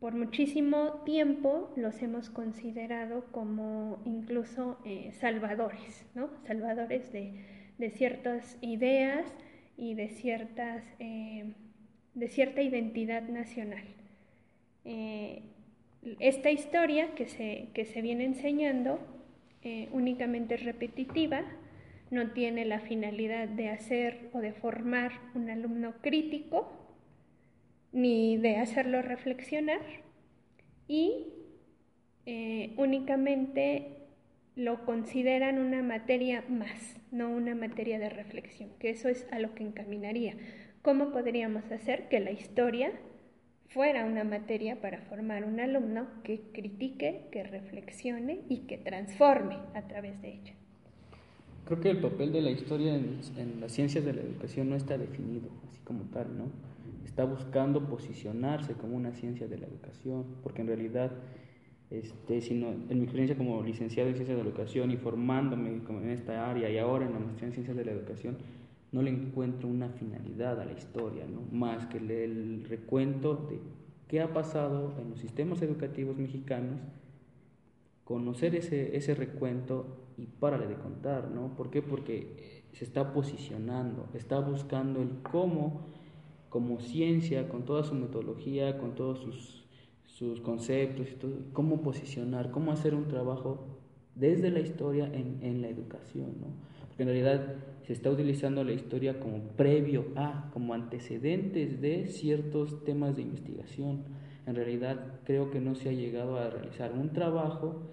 por 0.00 0.14
muchísimo 0.14 1.02
tiempo 1.04 1.72
los 1.76 2.00
hemos 2.02 2.30
considerado 2.30 3.24
como 3.32 4.00
incluso 4.04 4.78
eh, 4.84 5.10
salvadores, 5.12 6.06
¿no? 6.14 6.30
Salvadores 6.46 7.12
de, 7.12 7.32
ciertas 7.90 8.58
ideas 8.60 9.26
y 9.76 9.94
de, 9.94 10.08
ciertas, 10.08 10.84
eh, 11.00 11.52
de 12.14 12.28
cierta 12.28 12.62
identidad 12.62 13.22
nacional. 13.22 13.84
Eh, 14.84 15.42
esta 16.20 16.50
historia 16.50 17.14
que 17.14 17.26
se, 17.28 17.68
que 17.74 17.84
se 17.84 18.00
viene 18.00 18.24
enseñando 18.24 18.98
únicamente 19.92 20.54
es 20.54 20.64
repetitiva, 20.64 21.42
no 22.10 22.30
tiene 22.30 22.64
la 22.64 22.80
finalidad 22.80 23.48
de 23.48 23.68
hacer 23.68 24.30
o 24.32 24.40
de 24.40 24.52
formar 24.52 25.12
un 25.34 25.50
alumno 25.50 25.94
crítico, 26.00 26.72
ni 27.92 28.36
de 28.36 28.56
hacerlo 28.56 29.02
reflexionar 29.02 29.80
y 30.86 31.26
eh, 32.26 32.74
únicamente 32.76 33.98
lo 34.56 34.84
consideran 34.84 35.58
una 35.58 35.82
materia 35.82 36.44
más, 36.48 36.96
no 37.12 37.30
una 37.30 37.54
materia 37.54 37.98
de 37.98 38.08
reflexión, 38.08 38.70
que 38.78 38.90
eso 38.90 39.08
es 39.08 39.26
a 39.30 39.38
lo 39.38 39.54
que 39.54 39.62
encaminaría. 39.62 40.34
¿Cómo 40.82 41.12
podríamos 41.12 41.70
hacer 41.70 42.08
que 42.08 42.20
la 42.20 42.30
historia 42.30 42.90
fuera 43.68 44.04
una 44.04 44.24
materia 44.24 44.80
para 44.80 45.02
formar 45.02 45.44
un 45.44 45.60
alumno 45.60 46.08
que 46.24 46.40
critique, 46.52 47.28
que 47.30 47.44
reflexione 47.44 48.40
y 48.48 48.66
que 48.66 48.78
transforme 48.78 49.58
a 49.74 49.82
través 49.82 50.20
de 50.22 50.28
ella? 50.32 50.54
Creo 51.68 51.80
que 51.80 51.90
el 51.90 52.00
papel 52.00 52.32
de 52.32 52.40
la 52.40 52.50
historia 52.50 52.96
en, 52.96 53.20
en 53.36 53.60
las 53.60 53.72
ciencias 53.72 54.02
de 54.02 54.14
la 54.14 54.22
educación 54.22 54.70
no 54.70 54.76
está 54.76 54.96
definido, 54.96 55.50
así 55.68 55.78
como 55.84 56.04
tal, 56.04 56.26
¿no? 56.34 56.44
está 57.04 57.26
buscando 57.26 57.86
posicionarse 57.86 58.72
como 58.72 58.96
una 58.96 59.12
ciencia 59.12 59.46
de 59.46 59.58
la 59.58 59.66
educación, 59.66 60.24
porque 60.42 60.62
en 60.62 60.68
realidad, 60.68 61.12
este, 61.90 62.40
sino, 62.40 62.68
en 62.68 62.96
mi 62.96 63.02
experiencia 63.02 63.36
como 63.36 63.62
licenciado 63.62 64.08
en 64.08 64.14
ciencias 64.14 64.38
de 64.38 64.44
la 64.44 64.48
educación 64.48 64.92
y 64.92 64.96
formándome 64.96 65.68
en 65.68 66.08
esta 66.08 66.48
área 66.48 66.70
y 66.70 66.78
ahora 66.78 67.04
en 67.04 67.12
la 67.12 67.18
maestría 67.18 67.48
en 67.48 67.52
ciencias 67.52 67.76
de 67.76 67.84
la 67.84 67.92
educación, 67.92 68.38
no 68.92 69.02
le 69.02 69.10
encuentro 69.10 69.68
una 69.68 69.90
finalidad 69.90 70.58
a 70.58 70.64
la 70.64 70.72
historia, 70.72 71.26
¿no? 71.26 71.42
más 71.52 71.84
que 71.84 71.98
el 71.98 72.64
recuento 72.66 73.46
de 73.50 73.58
qué 74.08 74.22
ha 74.22 74.32
pasado 74.32 74.94
en 74.98 75.10
los 75.10 75.18
sistemas 75.18 75.60
educativos 75.60 76.16
mexicanos, 76.16 76.80
conocer 78.04 78.54
ese, 78.54 78.96
ese 78.96 79.14
recuento 79.14 80.07
y 80.18 80.26
párale 80.26 80.66
de 80.66 80.74
contar, 80.74 81.30
¿no? 81.30 81.54
¿Por 81.56 81.70
qué? 81.70 81.80
Porque 81.80 82.64
se 82.72 82.84
está 82.84 83.12
posicionando, 83.12 84.08
está 84.14 84.40
buscando 84.40 85.00
el 85.00 85.22
cómo 85.22 85.86
como 86.48 86.80
ciencia, 86.80 87.48
con 87.48 87.64
toda 87.64 87.84
su 87.84 87.94
metodología, 87.94 88.78
con 88.78 88.94
todos 88.94 89.20
sus, 89.20 89.66
sus 90.06 90.40
conceptos 90.40 91.08
y 91.10 91.14
todo, 91.14 91.32
cómo 91.52 91.82
posicionar, 91.82 92.50
cómo 92.50 92.72
hacer 92.72 92.94
un 92.94 93.08
trabajo 93.08 93.66
desde 94.14 94.50
la 94.50 94.60
historia 94.60 95.06
en, 95.06 95.38
en 95.42 95.62
la 95.62 95.68
educación, 95.68 96.34
¿no? 96.40 96.46
Porque 96.88 97.02
en 97.02 97.08
realidad 97.08 97.54
se 97.86 97.92
está 97.92 98.10
utilizando 98.10 98.64
la 98.64 98.72
historia 98.72 99.20
como 99.20 99.38
previo 99.56 100.06
a, 100.16 100.50
como 100.52 100.74
antecedentes 100.74 101.80
de 101.80 102.08
ciertos 102.08 102.84
temas 102.84 103.16
de 103.16 103.22
investigación. 103.22 104.04
En 104.46 104.56
realidad 104.56 105.20
creo 105.24 105.50
que 105.50 105.60
no 105.60 105.74
se 105.74 105.90
ha 105.90 105.92
llegado 105.92 106.38
a 106.38 106.50
realizar 106.50 106.92
un 106.92 107.12
trabajo 107.12 107.90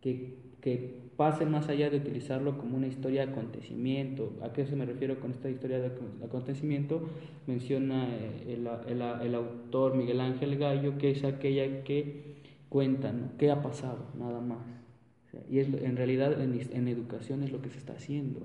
que, 0.00 0.38
que 0.60 1.03
pase 1.16 1.46
más 1.46 1.68
allá 1.68 1.90
de 1.90 1.98
utilizarlo 1.98 2.58
como 2.58 2.76
una 2.76 2.86
historia 2.86 3.24
de 3.24 3.32
acontecimiento. 3.32 4.32
¿A 4.42 4.52
qué 4.52 4.66
se 4.66 4.76
me 4.76 4.84
refiero 4.84 5.20
con 5.20 5.30
esta 5.30 5.48
historia 5.48 5.78
de 5.78 5.92
acontecimiento? 6.24 7.08
Menciona 7.46 8.08
eh, 8.08 8.56
el, 8.88 9.00
el, 9.22 9.34
autor 9.34 9.94
Miguel 9.94 10.20
Ángel 10.20 10.58
Gallo, 10.58 10.98
que 10.98 11.10
es 11.10 11.24
aquella 11.24 11.84
que 11.84 12.34
cuenta 12.68 13.12
qué 13.38 13.50
ha 13.50 13.62
pasado, 13.62 14.06
nada 14.18 14.40
más. 14.40 14.66
y 15.48 15.58
es, 15.58 15.68
en 15.68 15.96
realidad 15.96 16.40
en, 16.40 16.60
en 16.72 16.88
educación 16.88 17.42
es 17.42 17.52
lo 17.52 17.60
que 17.62 17.70
se 17.70 17.78
está 17.78 17.92
haciendo 17.94 18.40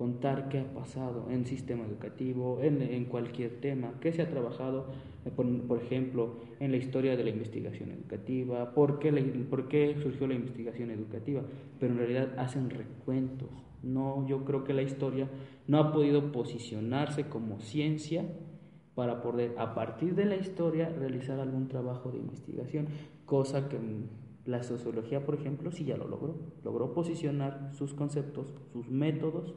contar 0.00 0.48
qué 0.48 0.60
ha 0.60 0.64
pasado 0.72 1.26
en 1.30 1.44
sistema 1.44 1.84
educativo, 1.84 2.58
en, 2.62 3.04
cualquier 3.04 3.60
tema, 3.60 3.92
qué 4.00 4.14
se 4.14 4.22
ha 4.22 4.30
trabajado, 4.30 4.86
eh, 5.26 5.30
por, 5.30 5.76
ejemplo, 5.76 6.36
en 6.58 6.70
la 6.70 6.78
historia 6.78 7.18
de 7.18 7.24
la 7.24 7.28
investigación 7.28 7.90
educativa, 7.90 8.72
por 8.72 8.98
qué, 8.98 9.12
por 9.50 9.68
qué 9.68 9.94
surgió 10.02 10.26
la 10.26 10.32
investigación 10.32 10.90
educativa, 10.90 11.42
pero 11.78 11.92
en 11.92 11.98
realidad 11.98 12.30
hacen 12.38 12.70
recuentos. 12.70 13.50
No, 13.82 14.26
yo 14.26 14.46
creo 14.46 14.64
que 14.64 14.72
la 14.72 14.80
historia 14.80 15.28
no 15.66 15.78
ha 15.78 15.92
podido 15.92 16.32
posicionarse 16.32 17.28
como 17.28 17.60
ciencia 17.60 18.24
para 18.94 19.20
poder, 19.20 19.54
a 19.58 19.74
partir 19.74 20.14
de 20.14 20.24
la 20.24 20.36
historia, 20.36 20.88
realizar 20.88 21.40
algún 21.40 21.68
trabajo 21.68 22.10
de 22.10 22.20
investigación, 22.20 22.86
cosa 23.26 23.68
que 23.68 23.76
la 24.46 24.62
sociología, 24.62 25.26
por 25.26 25.34
ejemplo, 25.34 25.70
sí 25.70 25.84
ya 25.84 25.98
lo 25.98 26.08
logró. 26.08 26.38
Logró 26.64 26.94
posicionar 26.94 27.68
sus 27.74 27.92
conceptos, 27.92 28.54
sus 28.72 28.88
métodos 28.88 29.54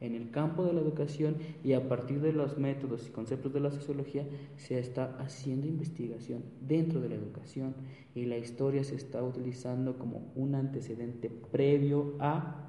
en 0.00 0.14
el 0.14 0.30
campo 0.30 0.64
de 0.64 0.72
la 0.72 0.80
educación 0.80 1.36
y 1.64 1.72
a 1.72 1.88
partir 1.88 2.20
de 2.20 2.32
los 2.32 2.58
métodos 2.58 3.06
y 3.08 3.10
conceptos 3.10 3.52
de 3.52 3.60
la 3.60 3.70
sociología 3.70 4.26
se 4.56 4.78
está 4.78 5.16
haciendo 5.18 5.66
investigación 5.66 6.42
dentro 6.60 7.00
de 7.00 7.08
la 7.08 7.14
educación 7.14 7.74
y 8.14 8.26
la 8.26 8.36
historia 8.36 8.84
se 8.84 8.94
está 8.94 9.22
utilizando 9.22 9.98
como 9.98 10.32
un 10.34 10.54
antecedente 10.54 11.30
previo 11.30 12.14
a 12.18 12.62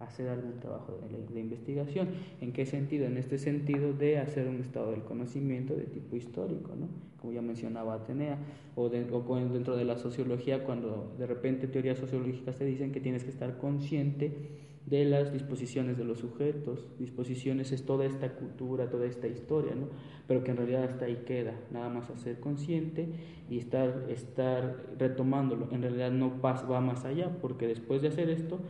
hacer 0.00 0.28
algún 0.28 0.60
trabajo 0.60 0.98
de, 1.32 1.40
investigación. 1.40 2.08
¿En 2.40 2.52
qué 2.52 2.66
sentido? 2.66 3.06
En 3.06 3.16
este 3.16 3.38
sentido 3.38 3.92
de 3.92 4.18
hacer 4.18 4.48
un 4.48 4.60
estado 4.60 4.90
del 4.90 5.02
conocimiento 5.02 5.74
de 5.74 5.84
tipo 5.84 6.16
histórico, 6.16 6.74
¿no? 6.76 6.88
como 7.18 7.32
ya 7.32 7.40
mencionaba 7.40 7.94
Atenea, 7.94 8.38
o, 8.76 8.82
o 8.82 9.36
dentro 9.48 9.76
de 9.76 9.84
la 9.86 9.96
sociología, 9.96 10.64
cuando 10.64 11.14
de 11.18 11.26
repente 11.26 11.68
teorías 11.68 11.98
sociológicas 11.98 12.56
te 12.56 12.66
dicen 12.66 12.92
que 12.92 13.00
tienes 13.00 13.24
que 13.24 13.30
estar 13.30 13.56
consciente 13.56 14.32
de 14.86 15.04
las 15.04 15.32
disposiciones 15.32 15.96
de 15.96 16.04
los 16.04 16.18
sujetos. 16.18 16.86
Disposiciones 16.98 17.72
es 17.72 17.84
toda 17.84 18.04
esta 18.04 18.34
cultura, 18.34 18.90
toda 18.90 19.06
esta 19.06 19.26
historia, 19.26 19.74
¿no? 19.74 19.88
pero 20.26 20.44
que 20.44 20.50
en 20.50 20.56
realidad 20.58 20.84
hasta 20.84 21.06
ahí 21.06 21.22
queda, 21.26 21.54
nada 21.70 21.88
más 21.88 22.10
a 22.10 22.16
ser 22.16 22.40
consciente 22.40 23.08
y 23.48 23.58
estar, 23.58 24.06
estar 24.08 24.94
retomándolo. 24.98 25.68
En 25.70 25.82
realidad 25.82 26.10
no 26.10 26.40
va 26.40 26.80
más 26.80 27.04
allá, 27.04 27.30
porque 27.40 27.66
después 27.66 28.02
de 28.02 28.08
hacer 28.08 28.28
esto, 28.28 28.60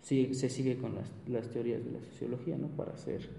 sí, 0.00 0.34
se 0.34 0.48
sigue 0.48 0.78
con 0.78 0.94
las, 0.94 1.12
las, 1.26 1.48
teorías 1.50 1.84
de 1.84 1.92
la 1.92 2.02
sociología 2.02 2.56
¿no? 2.56 2.68
para 2.68 2.92
hacer 2.92 3.30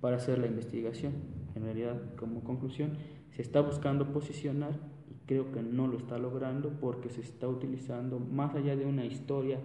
para 0.00 0.16
hacer 0.16 0.38
la 0.38 0.46
investigación. 0.46 1.12
En 1.54 1.64
realidad, 1.64 2.00
como 2.16 2.42
conclusión, 2.44 2.92
se 3.30 3.42
está 3.42 3.60
buscando 3.60 4.12
posicionar 4.12 4.78
y 5.10 5.14
creo 5.26 5.52
que 5.52 5.62
no 5.62 5.86
lo 5.86 5.98
está 5.98 6.18
logrando 6.18 6.70
porque 6.80 7.08
se 7.08 7.20
está 7.20 7.48
utilizando 7.48 8.18
más 8.18 8.54
allá 8.54 8.76
de 8.76 8.86
una 8.86 9.04
historia, 9.04 9.58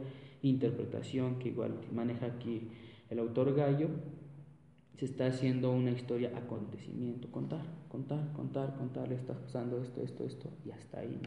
interpretación 0.44 1.40
que 1.40 1.50
igual 1.50 1.74
maneja 1.94 2.28
aquí 2.28 2.68
el 3.10 3.20
autor 3.20 3.56
Gallo, 3.56 3.90
se 4.98 5.06
está 5.06 5.28
haciendo 5.28 5.72
una 5.72 5.92
historia 5.92 6.32
acontecimiento, 6.36 7.30
contar, 7.32 7.66
contar, 7.90 8.32
contar, 8.34 8.76
contar, 8.78 9.08
le 9.08 9.16
está 9.16 9.34
pasando 9.34 9.82
esto, 9.82 10.02
esto, 10.04 10.24
esto, 10.26 10.50
y 10.66 10.72
hasta 10.72 11.00
ahí. 11.00 11.18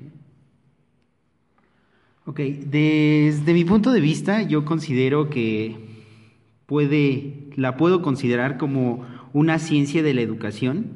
Ok, 2.26 2.40
desde 2.40 3.52
mi 3.52 3.64
punto 3.64 3.92
de 3.92 4.00
vista, 4.00 4.42
yo 4.42 4.64
considero 4.64 5.30
que 5.30 5.76
puede, 6.66 7.50
la 7.56 7.76
puedo 7.76 8.02
considerar 8.02 8.58
como 8.58 9.06
una 9.32 9.58
ciencia 9.58 10.02
de 10.02 10.14
la 10.14 10.22
educación, 10.22 10.86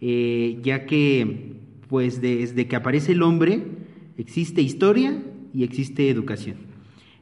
eh, 0.00 0.58
ya 0.62 0.86
que, 0.86 1.56
pues, 1.88 2.20
desde 2.20 2.66
que 2.66 2.76
aparece 2.76 3.12
el 3.12 3.22
hombre, 3.22 3.64
existe 4.16 4.62
historia 4.62 5.22
y 5.52 5.64
existe 5.64 6.08
educación. 6.08 6.75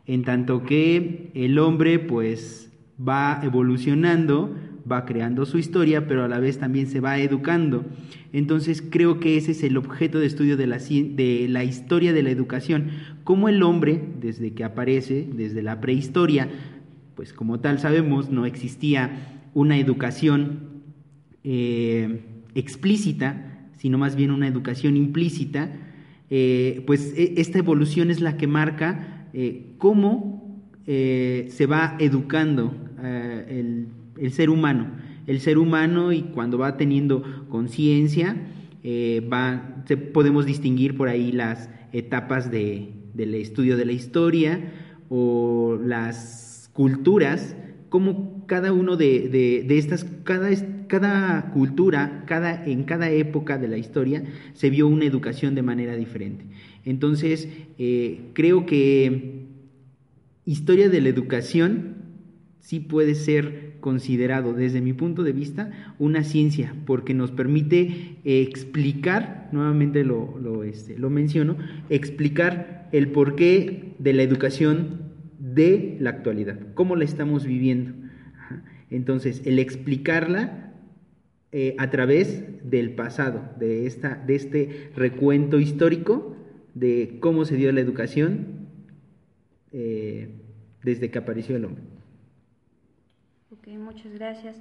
En 0.07 0.23
tanto 0.23 0.65
que 0.65 1.31
el 1.35 1.59
hombre, 1.59 1.99
pues, 1.99 2.71
va 2.99 3.41
evolucionando 3.43 4.55
va 4.91 5.05
creando 5.05 5.47
su 5.47 5.59
historia, 5.59 6.07
pero 6.07 6.25
a 6.25 6.29
la 6.29 6.41
vez 6.41 6.59
también 6.59 6.87
se 6.87 7.01
va 7.01 7.19
educando. 7.19 7.85
Entonces 8.33 8.83
creo 8.83 9.21
que 9.21 9.37
ese 9.37 9.53
es 9.53 9.63
el 9.63 9.77
objeto 9.77 10.19
de 10.19 10.27
estudio 10.27 10.57
de 10.57 10.67
la, 10.67 10.79
de 10.79 11.47
la 11.49 11.65
historia 11.65 12.13
de 12.13 12.23
la 12.23 12.31
educación, 12.31 12.91
cómo 13.25 13.49
el 13.49 13.63
hombre, 13.63 14.03
desde 14.21 14.53
que 14.53 14.65
aparece, 14.65 15.27
desde 15.33 15.63
la 15.63 15.81
prehistoria, 15.81 16.49
pues 17.15 17.33
como 17.33 17.61
tal 17.61 17.79
sabemos, 17.79 18.31
no 18.31 18.45
existía 18.45 19.49
una 19.55 19.79
educación 19.79 20.83
eh, 21.45 22.21
explícita, 22.55 23.69
sino 23.77 23.99
más 23.99 24.17
bien 24.17 24.31
una 24.31 24.49
educación 24.49 24.97
implícita, 24.97 25.71
eh, 26.31 26.83
pues 26.87 27.15
e, 27.17 27.35
esta 27.37 27.59
evolución 27.59 28.11
es 28.11 28.21
la 28.21 28.37
que 28.37 28.47
marca 28.47 29.29
eh, 29.33 29.74
cómo 29.85 30.63
se 30.87 31.67
va 31.69 31.97
educando 31.99 32.75
el 33.49 33.89
el 34.19 34.33
ser 34.33 34.51
humano. 34.51 34.89
El 35.27 35.41
ser 35.41 35.59
humano 35.59 36.13
y 36.13 36.23
cuando 36.23 36.59
va 36.59 36.77
teniendo 36.77 37.47
conciencia, 37.49 38.37
eh, 38.83 39.29
podemos 40.13 40.47
distinguir 40.47 40.97
por 40.97 41.09
ahí 41.09 41.33
las 41.33 41.71
etapas 41.93 42.51
de, 42.51 42.93
del 43.15 43.35
estudio 43.35 43.77
de 43.77 43.87
la 43.87 43.93
historia 43.93 44.73
o 45.09 45.79
las 45.83 46.71
culturas, 46.73 47.57
como 47.89 48.47
cada 48.47 48.73
uno 48.73 48.97
de, 48.97 49.65
estas, 49.71 50.05
cada, 50.25 50.51
cada 50.89 51.51
cultura, 51.53 52.25
cada, 52.27 52.67
en 52.67 52.85
cada 52.85 53.11
época 53.11 53.57
de 53.59 53.69
la 53.69 53.79
historia 53.79 54.25
se 54.53 54.69
vio 54.69 54.89
una 54.89 55.07
educación 55.07 55.55
de 55.55 55.63
manera 55.63 55.97
diferente. 55.97 56.45
Entonces, 56.85 57.49
eh, 57.79 58.21
creo 58.35 58.67
que 58.67 59.44
historia 60.45 60.89
de 60.89 61.01
la 61.01 61.09
educación 61.09 61.97
sí 62.61 62.81
puede 62.81 63.15
ser 63.15 63.75
considerado 63.81 64.55
desde 64.55 64.81
mi 64.81 64.95
punto 64.95 65.23
de 65.23 65.33
vista 65.33 65.95
una 65.99 66.25
ciencia 66.25 66.75
porque 66.87 67.13
nos 67.13 67.31
permite 67.31 68.17
explicar, 68.25 69.51
nuevamente 69.53 70.05
lo, 70.05 70.39
lo, 70.39 70.65
este, 70.65 70.99
lo 70.99 71.11
menciono, 71.11 71.59
explicar 71.91 72.89
el 72.93 73.09
porqué 73.09 73.95
de 73.99 74.13
la 74.15 74.23
educación 74.23 75.13
de 75.39 75.99
la 76.01 76.11
actualidad, 76.11 76.59
cómo 76.75 76.97
la 76.97 77.05
estamos 77.05 77.45
viviendo. 77.45 77.93
Entonces, 78.91 79.43
el 79.45 79.59
explicarla 79.59 80.73
eh, 81.53 81.77
a 81.79 81.91
través 81.91 82.45
del 82.69 82.95
pasado, 82.95 83.51
de, 83.61 83.87
esta, 83.87 84.17
de 84.27 84.35
este 84.35 84.91
recuento 84.97 85.61
histórico 85.61 86.35
de 86.75 87.19
cómo 87.21 87.45
se 87.45 87.57
dio 87.57 87.71
la 87.73 87.81
educación 87.81 88.54
eh, 89.77 90.29
desde 90.85 91.11
que 91.11 91.19
apareció 91.19 91.57
el 91.57 91.65
hombre. 91.65 91.83
Ok, 93.51 93.67
muchas 93.77 94.13
gracias. 94.13 94.57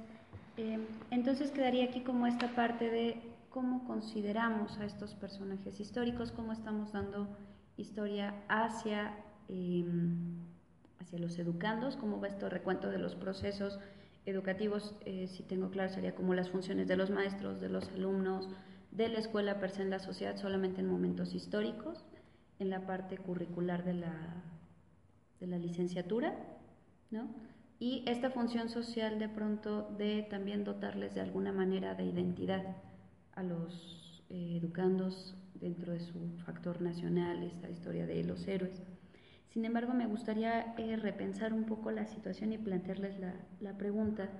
Eh, 0.56 0.78
entonces 1.12 1.52
quedaría 1.52 1.84
aquí 1.84 2.00
como 2.00 2.26
esta 2.26 2.48
parte 2.56 2.90
de 2.90 3.16
cómo 3.48 3.84
consideramos 3.86 4.76
a 4.78 4.84
estos 4.84 5.14
personajes 5.14 5.78
históricos, 5.78 6.32
cómo 6.32 6.52
estamos 6.52 6.92
dando 6.92 7.28
historia 7.76 8.34
hacia, 8.48 9.14
em, 9.48 10.34
hacia 10.98 11.20
los 11.20 11.38
educandos, 11.38 11.96
cómo 11.96 12.20
va 12.20 12.26
este 12.26 12.48
recuento 12.48 12.90
de 12.90 12.98
los 12.98 13.14
procesos 13.14 13.78
educativos, 14.26 14.96
eh, 15.04 15.28
si 15.28 15.44
tengo 15.44 15.70
claro, 15.70 15.92
sería 15.92 16.16
como 16.16 16.34
las 16.34 16.50
funciones 16.50 16.88
de 16.88 16.96
los 16.96 17.10
maestros, 17.10 17.60
de 17.60 17.68
los 17.68 17.88
alumnos, 17.90 18.48
de 18.90 19.08
la 19.08 19.20
escuela 19.20 19.60
per 19.60 19.70
se 19.70 19.82
en 19.82 19.90
la 19.90 20.00
sociedad, 20.00 20.36
solamente 20.36 20.80
en 20.80 20.88
momentos 20.88 21.34
históricos, 21.34 22.04
en 22.58 22.70
la 22.70 22.84
parte 22.86 23.16
curricular 23.18 23.84
de 23.84 23.94
la, 23.94 24.42
de 25.44 25.50
la 25.50 25.58
licenciatura, 25.58 26.34
¿no? 27.10 27.28
y 27.78 28.02
esta 28.06 28.30
función 28.30 28.70
social 28.70 29.18
de 29.18 29.28
pronto 29.28 29.90
de 29.98 30.22
también 30.30 30.64
dotarles 30.64 31.14
de 31.14 31.20
alguna 31.20 31.52
manera 31.52 31.94
de 31.94 32.04
identidad 32.04 32.76
a 33.32 33.42
los 33.42 34.24
eh, 34.30 34.56
educandos 34.56 35.36
dentro 35.54 35.92
de 35.92 36.00
su 36.00 36.38
factor 36.46 36.80
nacional, 36.80 37.42
esta 37.42 37.68
historia 37.68 38.06
de 38.06 38.24
los 38.24 38.46
héroes. 38.48 38.82
Sin 39.50 39.64
embargo, 39.66 39.92
me 39.92 40.06
gustaría 40.06 40.74
eh, 40.78 40.96
repensar 40.96 41.52
un 41.52 41.64
poco 41.64 41.90
la 41.90 42.06
situación 42.06 42.52
y 42.52 42.58
plantearles 42.58 43.16
la, 43.60 43.76
pregunta, 43.76 44.30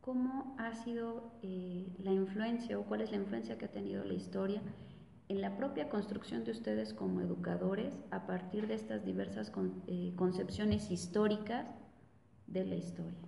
¿cómo 0.00 0.56
ha 0.58 0.74
sido 0.74 1.32
eh, 1.42 1.86
la 2.02 2.12
influencia 2.12 2.78
o 2.78 2.84
cuál 2.84 3.02
es 3.02 3.12
la 3.12 3.18
influencia 3.18 3.58
que 3.58 3.66
ha 3.66 3.72
tenido 3.72 4.04
la 4.04 4.14
historia 4.14 4.60
en 5.28 5.40
la 5.40 5.56
propia 5.56 5.88
construcción 5.88 6.44
de 6.44 6.52
ustedes 6.52 6.94
como 6.94 7.20
educadores 7.20 7.92
a 8.10 8.26
partir 8.26 8.68
de 8.68 8.74
estas 8.74 9.04
diversas 9.04 9.50
concepciones 9.50 10.90
históricas 10.90 11.66
de 12.46 12.64
la 12.64 12.76
historia. 12.76 13.18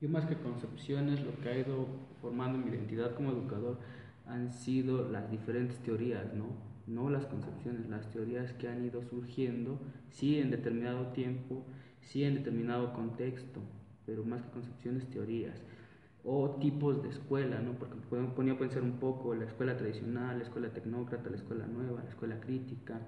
Yo 0.00 0.10
más 0.10 0.26
que 0.26 0.36
concepciones, 0.36 1.22
lo 1.22 1.40
que 1.40 1.48
ha 1.48 1.58
ido 1.58 1.86
formando 2.20 2.58
mi 2.58 2.70
identidad 2.70 3.14
como 3.14 3.30
educador 3.30 3.78
han 4.26 4.52
sido 4.52 5.08
las 5.08 5.30
diferentes 5.30 5.78
teorías, 5.78 6.34
¿no? 6.34 6.48
No 6.86 7.08
las 7.08 7.24
concepciones, 7.26 7.88
las 7.88 8.10
teorías 8.10 8.52
que 8.52 8.68
han 8.68 8.84
ido 8.84 9.02
surgiendo, 9.02 9.80
sí 10.10 10.38
en 10.38 10.50
determinado 10.50 11.06
tiempo, 11.08 11.64
sí 12.00 12.24
en 12.24 12.34
determinado 12.34 12.92
contexto, 12.92 13.60
pero 14.04 14.24
más 14.24 14.42
que 14.42 14.50
concepciones, 14.50 15.08
teorías. 15.08 15.62
O 16.28 16.56
tipos 16.60 17.02
de 17.04 17.10
escuela, 17.10 17.60
¿no? 17.60 17.72
Porque 17.74 17.96
ponía 18.34 18.54
a 18.54 18.58
pensar 18.58 18.82
un 18.82 18.98
poco 18.98 19.34
la 19.34 19.44
escuela 19.44 19.76
tradicional, 19.76 20.38
la 20.38 20.44
escuela 20.44 20.70
tecnócrata, 20.70 21.30
la 21.30 21.36
escuela 21.36 21.66
nueva, 21.66 22.02
la 22.02 22.10
escuela 22.10 22.40
crítica, 22.40 23.00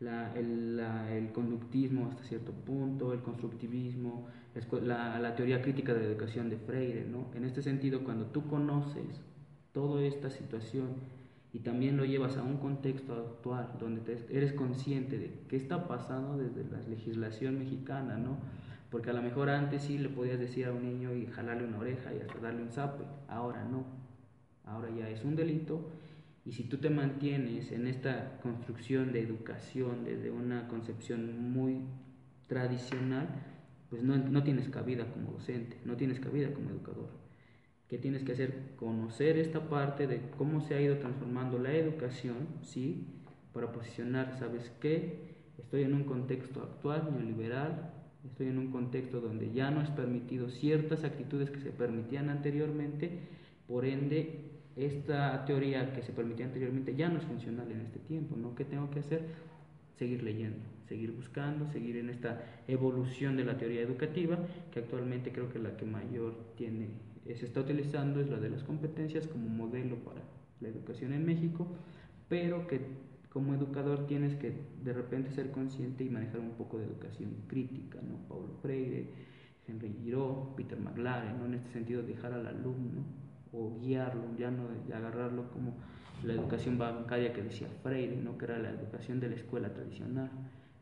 la, 0.00 0.34
el, 0.36 0.78
el, 1.10 1.32
conductismo 1.32 2.08
hasta 2.08 2.22
cierto 2.24 2.52
punto, 2.52 3.14
el 3.14 3.20
constructivismo, 3.22 4.26
la, 4.82 5.18
la, 5.18 5.34
teoría 5.34 5.62
crítica 5.62 5.94
de 5.94 6.00
la 6.00 6.06
educación 6.06 6.50
de 6.50 6.58
Freire. 6.58 7.06
¿no? 7.06 7.30
En 7.34 7.44
este 7.44 7.62
sentido, 7.62 8.04
cuando 8.04 8.26
tú 8.26 8.46
conoces 8.46 9.22
toda 9.72 10.02
esta 10.02 10.30
situación 10.30 10.96
y 11.52 11.60
también 11.60 11.96
lo 11.96 12.04
llevas 12.04 12.36
a 12.36 12.42
un 12.42 12.58
contexto 12.58 13.14
actual, 13.14 13.72
donde 13.80 14.02
eres 14.30 14.52
consciente 14.52 15.18
de 15.18 15.32
qué 15.48 15.56
está 15.56 15.88
pasando 15.88 16.36
desde 16.36 16.70
la 16.70 16.80
legislación 16.88 17.58
mexicana, 17.58 18.18
¿no? 18.18 18.36
Porque 18.90 19.10
a 19.10 19.12
lo 19.12 19.22
mejor 19.22 19.50
antes 19.50 19.82
sí 19.82 19.98
le 19.98 20.08
podías 20.08 20.38
decir 20.38 20.66
a 20.66 20.72
un 20.72 20.82
niño 20.82 21.14
y 21.14 21.26
jalarle 21.26 21.66
una 21.66 21.78
oreja 21.78 22.12
y 22.14 22.20
hasta 22.20 22.38
darle 22.38 22.62
un 22.62 22.70
zape, 22.70 23.04
ahora 23.28 23.64
no, 23.64 23.84
ahora 24.64 24.88
ya 24.90 25.08
es 25.08 25.24
un 25.24 25.36
delito 25.36 25.90
y 26.48 26.52
si 26.52 26.64
tú 26.64 26.78
te 26.78 26.88
mantienes 26.88 27.72
en 27.72 27.86
esta 27.86 28.38
construcción 28.42 29.12
de 29.12 29.20
educación 29.20 30.04
desde 30.04 30.30
una 30.30 30.66
concepción 30.68 31.52
muy 31.52 31.82
tradicional, 32.46 33.28
pues 33.90 34.02
no, 34.02 34.16
no, 34.16 34.42
tienes 34.42 34.68
cabida 34.70 35.12
como 35.12 35.32
docente, 35.32 35.76
no 35.84 35.96
tienes 35.96 36.20
cabida 36.20 36.50
como 36.54 36.70
educador. 36.70 37.10
¿Qué 37.86 37.98
tienes 37.98 38.22
que 38.22 38.32
hacer? 38.32 38.74
Conocer 38.76 39.36
esta 39.36 39.68
parte 39.68 40.06
de 40.06 40.30
cómo 40.38 40.62
se 40.62 40.74
ha 40.74 40.80
ido 40.80 40.96
transformando 40.96 41.58
la 41.58 41.72
educación, 41.72 42.48
¿sí? 42.62 43.06
Para 43.52 43.70
posicionar, 43.70 44.38
¿sabes 44.38 44.72
qué? 44.80 45.36
Estoy 45.58 45.82
en 45.82 45.92
un 45.92 46.04
contexto 46.04 46.62
actual 46.62 47.10
neoliberal, 47.12 47.92
estoy 48.24 48.48
en 48.48 48.58
un 48.58 48.70
contexto 48.70 49.20
donde 49.20 49.52
ya 49.52 49.70
no 49.70 49.82
es 49.82 49.90
permitido 49.90 50.48
ciertas 50.48 51.04
actitudes 51.04 51.50
que 51.50 51.60
se 51.60 51.70
permitían 51.70 52.28
anteriormente, 52.28 53.10
por 53.66 53.84
ende 53.84 54.48
esta 54.76 55.44
teoría 55.44 55.92
que 55.92 56.02
se 56.02 56.12
permitía 56.12 56.46
anteriormente 56.46 56.94
ya 56.94 57.08
no 57.08 57.18
es 57.18 57.24
funcional 57.24 57.70
en 57.70 57.80
este 57.80 57.98
tiempo, 57.98 58.36
¿no? 58.36 58.54
¿Qué 58.54 58.64
tengo 58.64 58.90
que 58.90 59.00
hacer? 59.00 59.22
Seguir 59.98 60.22
leyendo, 60.22 60.64
seguir 60.88 61.12
buscando, 61.12 61.66
seguir 61.72 61.96
en 61.96 62.10
esta 62.10 62.40
evolución 62.68 63.36
de 63.36 63.44
la 63.44 63.58
teoría 63.58 63.80
educativa, 63.80 64.38
que 64.70 64.80
actualmente 64.80 65.32
creo 65.32 65.52
que 65.52 65.58
la 65.58 65.76
que 65.76 65.84
mayor 65.84 66.34
tiene, 66.56 66.90
se 67.26 67.44
está 67.44 67.60
utilizando 67.60 68.20
es 68.20 68.28
la 68.28 68.38
de 68.38 68.50
las 68.50 68.62
competencias 68.62 69.26
como 69.26 69.48
modelo 69.48 69.96
para 69.96 70.22
la 70.60 70.68
educación 70.68 71.12
en 71.12 71.26
México, 71.26 71.66
pero 72.28 72.66
que 72.68 72.80
como 73.30 73.54
educador 73.54 74.06
tienes 74.06 74.34
que 74.36 74.52
de 74.82 74.92
repente 74.92 75.30
ser 75.30 75.50
consciente 75.50 76.04
y 76.04 76.10
manejar 76.10 76.40
un 76.40 76.52
poco 76.52 76.78
de 76.78 76.86
educación 76.86 77.30
crítica, 77.46 77.98
¿no? 78.02 78.16
Paulo 78.28 78.54
Freire, 78.62 79.08
Henry 79.68 79.94
Giraud, 80.02 80.54
Peter 80.56 80.78
McLaren, 80.80 81.38
¿no? 81.38 81.44
en 81.44 81.54
este 81.54 81.70
sentido 81.70 82.02
dejar 82.02 82.32
al 82.32 82.46
alumno 82.46 83.02
o 83.52 83.78
guiarlo, 83.78 84.22
ya 84.38 84.50
no 84.50 84.64
agarrarlo 84.94 85.50
como 85.50 85.74
la 86.24 86.32
educación 86.32 86.78
bancaria 86.78 87.32
que 87.32 87.42
decía 87.42 87.68
Freire, 87.82 88.16
¿no? 88.16 88.36
que 88.38 88.46
era 88.46 88.58
la 88.58 88.70
educación 88.70 89.20
de 89.20 89.28
la 89.28 89.36
escuela 89.36 89.72
tradicional, 89.72 90.30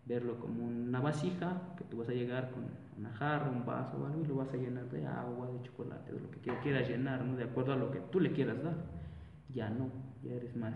verlo 0.06 0.38
como 0.38 0.66
una 0.66 1.00
vasija 1.00 1.74
que 1.76 1.84
tú 1.84 1.98
vas 1.98 2.08
a 2.08 2.12
llegar 2.12 2.52
con 2.52 2.64
una 2.96 3.10
jarra, 3.10 3.50
un 3.50 3.66
vaso 3.66 4.06
algo 4.06 4.22
y 4.22 4.26
lo 4.26 4.36
vas 4.36 4.52
a 4.54 4.56
llenar 4.56 4.88
de 4.90 5.04
agua, 5.04 5.50
de 5.50 5.62
chocolate, 5.62 6.12
de 6.12 6.20
lo 6.20 6.30
que 6.30 6.38
quieras 6.62 6.88
llenar, 6.88 7.24
¿no? 7.24 7.36
de 7.36 7.44
acuerdo 7.44 7.72
a 7.72 7.76
lo 7.76 7.90
que 7.90 8.00
tú 8.12 8.20
le 8.20 8.32
quieras 8.32 8.62
dar. 8.62 8.76
Ya 9.52 9.68
no, 9.68 9.90
ya 10.22 10.32
eres 10.32 10.56
más 10.56 10.74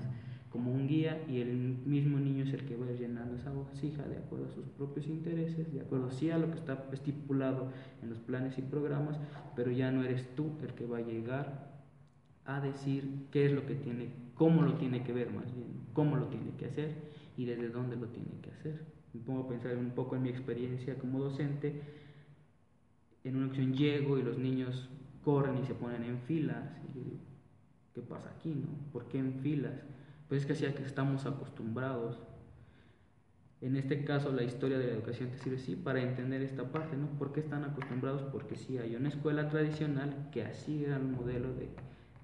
como 0.51 0.73
un 0.73 0.89
guía 0.89 1.25
y 1.29 1.41
el 1.41 1.55
mismo 1.87 2.19
niño 2.19 2.45
es 2.45 2.53
el 2.53 2.65
que 2.67 2.77
va 2.77 2.91
llenando 2.91 3.37
esa 3.37 3.53
vasija 3.53 4.03
de 4.03 4.19
acuerdo 4.19 4.47
a 4.47 4.55
sus 4.55 4.67
propios 4.67 5.07
intereses, 5.07 5.73
de 5.73 5.81
acuerdo 5.81 6.11
sí 6.11 6.31
a 6.31 6.39
lo 6.39 6.51
que 6.51 6.59
está 6.59 6.89
estipulado 6.93 7.71
en 8.03 8.11
los 8.11 8.19
planes 8.19 8.59
y 8.59 8.63
programas, 8.63 9.17
pero 9.55 9.71
ya 9.71 9.93
no 9.93 10.03
eres 10.03 10.35
tú 10.35 10.51
el 10.63 10.75
que 10.75 10.87
va 10.87 10.99
a 10.99 11.03
llegar 11.03 11.71
a 12.47 12.61
decir 12.61 13.27
qué 13.31 13.47
es 13.47 13.53
lo 13.53 13.65
que 13.65 13.77
tiene, 13.77 14.11
cómo 14.35 14.63
lo 14.63 14.75
tiene 14.75 15.05
que 15.05 15.13
ver 15.13 15.31
más 15.31 15.55
bien, 15.55 15.69
cómo 15.93 16.17
lo 16.17 16.27
tiene 16.27 16.51
que 16.59 16.67
hacer 16.67 16.97
y 17.37 17.45
desde 17.45 17.69
dónde 17.69 17.97
lo 17.97 18.09
tiene 18.09 18.33
que 18.43 18.51
hacer. 18.51 18.85
Me 19.13 19.21
pongo 19.21 19.45
a 19.45 19.49
pensar 19.49 19.77
un 19.77 19.91
poco 19.91 20.17
en 20.17 20.23
mi 20.23 20.31
experiencia 20.31 20.99
como 20.99 21.21
docente, 21.21 21.81
en 23.23 23.37
una 23.37 23.47
ocasión 23.47 23.73
llego 23.75 24.19
y 24.19 24.23
los 24.23 24.37
niños 24.37 24.89
corren 25.25 25.59
y 25.59 25.67
se 25.67 25.75
ponen 25.75 26.03
en 26.03 26.19
filas 26.23 26.65
y 26.89 26.99
yo 26.99 27.05
digo, 27.05 27.21
¿qué 27.95 28.01
pasa 28.01 28.31
aquí? 28.31 28.49
No? 28.49 28.69
¿Por 28.93 29.05
qué 29.07 29.19
en 29.19 29.35
filas? 29.35 29.75
Pues 30.31 30.43
es 30.43 30.47
que 30.47 30.53
así 30.53 30.65
que 30.77 30.85
estamos 30.85 31.27
acostumbrados. 31.27 32.17
En 33.61 33.75
este 33.75 34.05
caso, 34.05 34.31
la 34.31 34.45
historia 34.45 34.79
de 34.79 34.87
la 34.87 34.93
educación 34.93 35.29
te 35.31 35.39
sirve 35.39 35.59
sí 35.59 35.75
para 35.75 36.01
entender 36.01 36.41
esta 36.41 36.71
parte, 36.71 36.97
¿no? 36.97 37.09
¿Por 37.19 37.33
qué 37.33 37.41
están 37.41 37.65
acostumbrados? 37.65 38.23
Porque 38.31 38.55
sí 38.55 38.79
hay 38.79 38.95
una 38.95 39.09
escuela 39.09 39.49
tradicional 39.49 40.29
que 40.31 40.45
así 40.45 40.85
era 40.85 40.99
el 40.99 41.03
modelo 41.03 41.53
de, 41.53 41.69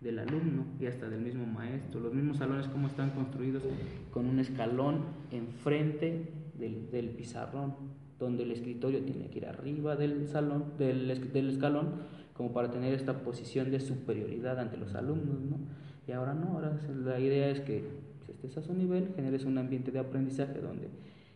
del 0.01 0.21
alumno 0.21 0.67
y 0.79 0.87
hasta 0.87 1.09
del 1.09 1.21
mismo 1.21 1.47
maestro. 1.47 1.99
Los 1.99 2.15
mismos 2.15 2.37
salones, 2.37 2.69
como 2.69 2.87
están 2.87 3.11
construidos 3.11 3.65
con 4.13 4.27
un 4.27 4.39
escalón 4.39 5.07
enfrente 5.33 6.31
del, 6.55 6.89
del 6.93 7.11
pizarrón, 7.11 7.75
donde 8.21 8.45
el 8.45 8.53
escritorio 8.53 9.03
tiene 9.03 9.31
que 9.31 9.39
ir 9.39 9.47
arriba 9.47 9.97
del 9.97 10.29
salón, 10.29 10.75
del, 10.79 11.33
del 11.33 11.51
escalón, 11.51 11.95
como 12.35 12.53
para 12.53 12.71
tener 12.71 12.95
esta 12.95 13.25
posición 13.25 13.73
de 13.73 13.81
superioridad 13.81 14.61
ante 14.61 14.77
los 14.77 14.95
alumnos, 14.95 15.41
¿no? 15.41 15.59
Y 16.07 16.13
ahora 16.13 16.35
no, 16.35 16.53
ahora 16.53 16.79
la 17.05 17.19
idea 17.19 17.51
es 17.51 17.61
que 17.61 17.85
estés 18.29 18.57
a 18.57 18.63
su 18.63 18.75
nivel, 18.75 19.13
generes 19.17 19.45
un 19.45 19.59
ambiente 19.59 19.91
de 19.91 19.99
aprendizaje 19.99 20.61
donde 20.61 20.89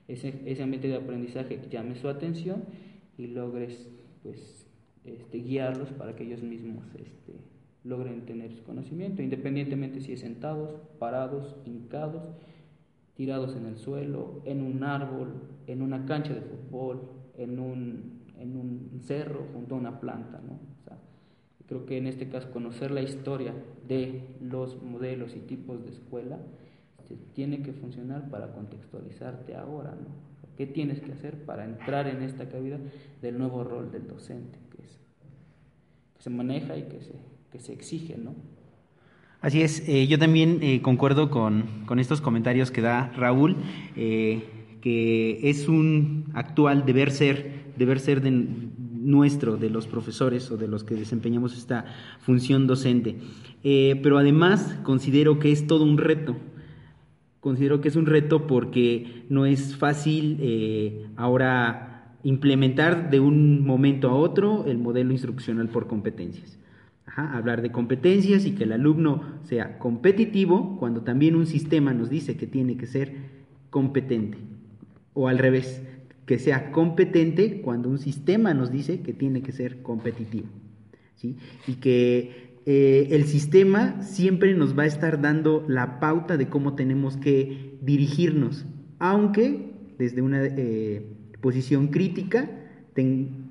ese, 0.08 0.42
ese 0.46 0.62
ambiente 0.62 0.88
de 0.88 0.96
aprendizaje 0.96 1.60
llame 1.70 1.96
su 1.96 2.08
atención 2.08 2.64
y 3.16 3.28
logres 3.28 3.88
pues, 4.22 4.66
este, 5.04 5.38
guiarlos 5.38 5.90
para 5.90 6.14
que 6.14 6.24
ellos 6.24 6.42
mismos 6.42 6.84
este, 6.94 7.34
logren 7.84 8.26
tener 8.26 8.52
su 8.52 8.62
conocimiento, 8.64 9.22
independientemente 9.22 10.00
si 10.00 10.12
es 10.12 10.20
sentados, 10.20 10.80
parados, 10.98 11.56
hincados, 11.64 12.22
tirados 13.14 13.56
en 13.56 13.66
el 13.66 13.76
suelo, 13.76 14.42
en 14.44 14.62
un 14.62 14.84
árbol, 14.84 15.42
en 15.66 15.82
una 15.82 16.06
cancha 16.06 16.34
de 16.34 16.42
fútbol, 16.42 17.08
en 17.36 17.58
un, 17.58 18.22
en 18.38 18.56
un 18.56 19.00
cerro, 19.02 19.46
junto 19.52 19.74
a 19.74 19.78
una 19.78 20.00
planta. 20.00 20.40
¿no? 20.46 20.69
Creo 21.70 21.86
que 21.86 21.96
en 21.96 22.08
este 22.08 22.28
caso 22.28 22.50
conocer 22.50 22.90
la 22.90 23.00
historia 23.00 23.54
de 23.86 24.24
los 24.40 24.82
modelos 24.82 25.36
y 25.36 25.38
tipos 25.38 25.84
de 25.84 25.90
escuela 25.92 26.40
tiene 27.32 27.62
que 27.62 27.72
funcionar 27.72 28.28
para 28.28 28.52
contextualizarte 28.52 29.54
ahora, 29.54 29.92
¿no? 29.92 30.08
¿Qué 30.56 30.66
tienes 30.66 31.00
que 31.00 31.12
hacer 31.12 31.44
para 31.44 31.64
entrar 31.64 32.08
en 32.08 32.22
esta 32.22 32.48
cavidad 32.48 32.80
del 33.22 33.38
nuevo 33.38 33.62
rol 33.62 33.92
del 33.92 34.08
docente 34.08 34.58
que, 34.70 34.82
se 36.18 36.28
maneja 36.28 36.76
y 36.76 36.82
que 36.82 37.00
se, 37.02 37.14
que 37.52 37.60
se 37.60 37.72
exige, 37.72 38.18
¿no? 38.18 38.34
Así 39.40 39.62
es, 39.62 39.88
eh, 39.88 40.08
yo 40.08 40.18
también 40.18 40.58
eh, 40.62 40.82
concuerdo 40.82 41.30
con, 41.30 41.84
con, 41.86 42.00
estos 42.00 42.20
comentarios 42.20 42.72
que 42.72 42.80
da 42.80 43.12
Raúl, 43.16 43.58
eh, 43.94 44.42
que 44.80 45.48
es 45.48 45.68
un 45.68 46.32
actual 46.34 46.84
deber 46.84 47.12
ser, 47.12 47.72
deber 47.76 48.00
ser 48.00 48.22
de, 48.22 48.30
nuestro, 49.00 49.56
de 49.56 49.70
los 49.70 49.86
profesores 49.86 50.50
o 50.50 50.56
de 50.56 50.68
los 50.68 50.84
que 50.84 50.94
desempeñamos 50.94 51.56
esta 51.56 51.86
función 52.20 52.66
docente. 52.66 53.16
Eh, 53.64 53.98
pero 54.02 54.18
además 54.18 54.78
considero 54.82 55.38
que 55.38 55.52
es 55.52 55.66
todo 55.66 55.84
un 55.84 55.98
reto. 55.98 56.36
Considero 57.40 57.80
que 57.80 57.88
es 57.88 57.96
un 57.96 58.06
reto 58.06 58.46
porque 58.46 59.24
no 59.28 59.46
es 59.46 59.76
fácil 59.76 60.36
eh, 60.40 61.06
ahora 61.16 62.16
implementar 62.22 63.10
de 63.10 63.20
un 63.20 63.64
momento 63.64 64.10
a 64.10 64.14
otro 64.14 64.66
el 64.66 64.78
modelo 64.78 65.12
instruccional 65.12 65.68
por 65.68 65.86
competencias. 65.86 66.58
hablar 67.16 67.60
de 67.60 67.72
competencias 67.72 68.46
y 68.46 68.52
que 68.52 68.64
el 68.64 68.72
alumno 68.72 69.22
sea 69.42 69.78
competitivo 69.78 70.76
cuando 70.78 71.00
también 71.00 71.34
un 71.34 71.46
sistema 71.46 71.92
nos 71.92 72.08
dice 72.08 72.36
que 72.36 72.46
tiene 72.46 72.76
que 72.76 72.86
ser 72.86 73.14
competente. 73.70 74.38
O 75.12 75.26
al 75.28 75.38
revés, 75.38 75.82
que 76.30 76.38
sea 76.38 76.70
competente 76.70 77.60
cuando 77.60 77.88
un 77.88 77.98
sistema 77.98 78.54
nos 78.54 78.70
dice 78.70 79.00
que 79.00 79.12
tiene 79.12 79.42
que 79.42 79.50
ser 79.50 79.82
competitivo. 79.82 80.46
¿sí? 81.16 81.36
Y 81.66 81.72
que 81.80 82.60
eh, 82.66 83.08
el 83.10 83.24
sistema 83.24 84.00
siempre 84.04 84.54
nos 84.54 84.78
va 84.78 84.84
a 84.84 84.86
estar 84.86 85.20
dando 85.20 85.64
la 85.66 85.98
pauta 85.98 86.36
de 86.36 86.46
cómo 86.46 86.76
tenemos 86.76 87.16
que 87.16 87.80
dirigirnos, 87.82 88.64
aunque 89.00 89.72
desde 89.98 90.22
una 90.22 90.44
eh, 90.44 91.02
posición 91.40 91.88
crítica 91.88 92.48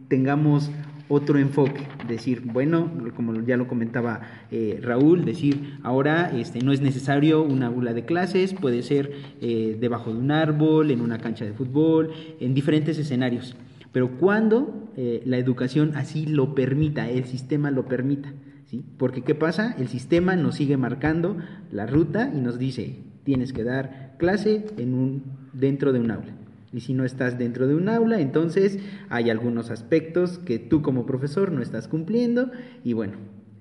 tengamos 0.08 0.72
otro 1.10 1.40
enfoque, 1.40 1.82
decir, 2.08 2.42
bueno, 2.46 2.90
como 3.16 3.34
ya 3.42 3.58
lo 3.58 3.68
comentaba 3.68 4.22
eh, 4.52 4.80
Raúl, 4.82 5.26
decir, 5.26 5.80
ahora 5.84 6.32
este, 6.34 6.62
no 6.62 6.72
es 6.72 6.82
necesario 6.82 7.42
una 7.42 7.68
aula 7.68 7.94
de 7.94 8.06
clases, 8.06 8.54
puede 8.54 8.84
ser 8.84 9.12
eh, 9.42 9.76
debajo 9.80 10.14
de 10.14 10.20
un 10.20 10.32
árbol, 10.32 10.92
en 10.92 11.02
una 11.02 11.18
cancha 11.18 11.46
de 11.46 11.54
fútbol, 11.54 12.12
en 12.40 12.54
diferentes 12.54 12.98
escenarios, 13.00 13.56
pero 13.92 14.18
cuando 14.18 14.92
eh, 14.96 15.24
la 15.26 15.38
educación 15.38 15.94
así 15.96 16.28
lo 16.28 16.54
permita, 16.54 17.10
el 17.10 17.26
sistema 17.26 17.72
lo 17.72 17.88
permita, 17.88 18.32
¿sí? 18.68 18.86
Porque 18.98 19.24
¿qué 19.24 19.34
pasa? 19.34 19.76
El 19.80 19.88
sistema 19.88 20.36
nos 20.36 20.56
sigue 20.56 20.78
marcando 20.78 21.38
la 21.72 21.88
ruta 21.88 22.32
y 22.34 22.40
nos 22.40 22.60
dice, 22.60 23.00
tienes 23.24 23.52
que 23.52 23.64
dar 23.64 24.16
clase 24.20 24.66
en 24.78 24.94
un, 24.94 25.24
dentro 25.54 25.92
de 25.92 26.00
un 26.00 26.12
aula. 26.12 26.34
Y 26.72 26.82
si 26.82 26.94
no 26.94 27.04
estás 27.04 27.38
dentro 27.38 27.68
de 27.68 27.76
un 27.76 27.90
aula, 27.90 28.20
entonces 28.20 28.80
hay 29.10 29.30
algunos 29.30 29.72
aspectos 29.72 30.38
que 30.38 30.60
tú 30.60 30.82
como 30.82 31.06
profesor 31.06 31.52
no 31.52 31.62
estás 31.62 31.88
cumpliendo 31.88 32.52
y 32.84 32.94
bueno, 32.94 33.18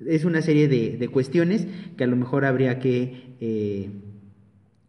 es 0.06 0.24
una 0.24 0.42
serie 0.42 0.68
de, 0.68 1.08
cuestiones 1.08 1.66
que 1.96 2.04
a 2.04 2.06
lo 2.06 2.16
mejor 2.16 2.44
habría 2.44 2.78
que 2.78 3.34
eh, 3.40 3.90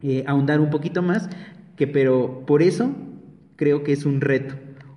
eh, 0.01 0.23
ahondar 0.27 0.59
un 0.59 0.69
poquito 0.69 1.01
más, 1.01 1.29
que 1.75 1.87
pero 1.87 2.43
por 2.45 2.61
eso 2.61 2.93
creo 3.55 3.83
que 3.83 3.93
es 3.93 4.05
un 4.05 4.21
reto, 4.21 4.55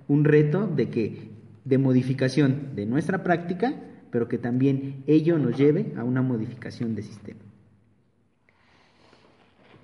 un 0.08 0.24
reto 0.24 0.66
de 0.66 0.90
que 0.90 1.30
de 1.64 1.78
modificación 1.78 2.74
de 2.74 2.86
nuestra 2.86 3.22
práctica, 3.22 3.74
pero 4.10 4.28
que 4.28 4.38
también 4.38 5.04
ello 5.06 5.38
nos 5.38 5.56
lleve 5.56 5.92
a 5.96 6.04
una 6.04 6.22
modificación 6.22 6.94
de 6.94 7.02
sistema. 7.02 7.40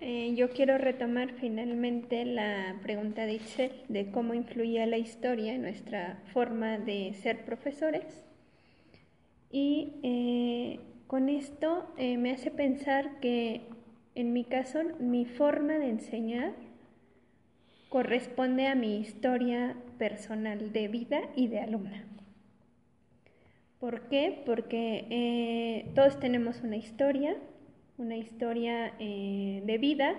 Eh, 0.01 0.35
yo 0.37 0.51
quiero 0.51 0.79
retomar 0.79 1.33
finalmente 1.41 2.25
la 2.25 2.77
pregunta 2.83 3.27
de 3.27 3.35
Itzel 3.35 3.73
de 3.89 4.13
cómo 4.13 4.33
influía 4.33 4.87
la 4.87 4.97
historia 4.97 5.55
en 5.55 5.63
nuestra 5.63 6.23
forma 6.33 6.79
de 6.79 7.15
ser 7.15 7.45
profesores. 7.45 8.25
Y 9.51 9.95
eh, 10.05 10.81
con 11.09 11.29
esto 11.29 11.93
eh, 11.97 12.17
me 12.17 12.31
hace 12.31 12.53
pensar 12.53 13.19
que 13.19 13.63
en 14.15 14.33
mi 14.33 14.45
caso 14.45 14.81
mi 15.01 15.25
forma 15.25 15.75
de 15.75 15.91
enseñar 15.91 16.53
corresponde 17.89 18.69
a 18.69 18.77
mi 18.77 19.01
historia 19.01 19.75
personal 19.99 20.73
de 20.73 20.87
vida 20.87 21.23
y 21.35 21.49
de 21.49 21.59
alumna. 21.59 22.05
¿Por 23.81 24.09
qué? 24.09 24.43
Porque 24.45 25.87
todos 25.95 26.19
tenemos 26.21 26.63
una 26.63 26.77
historia, 26.77 27.37
una 27.99 28.17
historia 28.17 28.95
eh, 29.01 29.63
de 29.67 29.79
vida, 29.79 30.15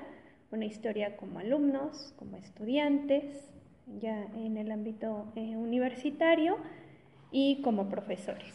una 0.51 0.65
historia 0.65 1.15
como 1.17 1.39
alumnos, 1.39 2.13
como 2.17 2.37
estudiantes, 2.37 3.53
ya 3.99 4.25
en 4.35 4.57
el 4.57 4.71
ámbito 4.71 5.31
eh, 5.35 5.55
universitario 5.55 6.57
y 7.31 7.61
como 7.61 7.89
profesores. 7.89 8.53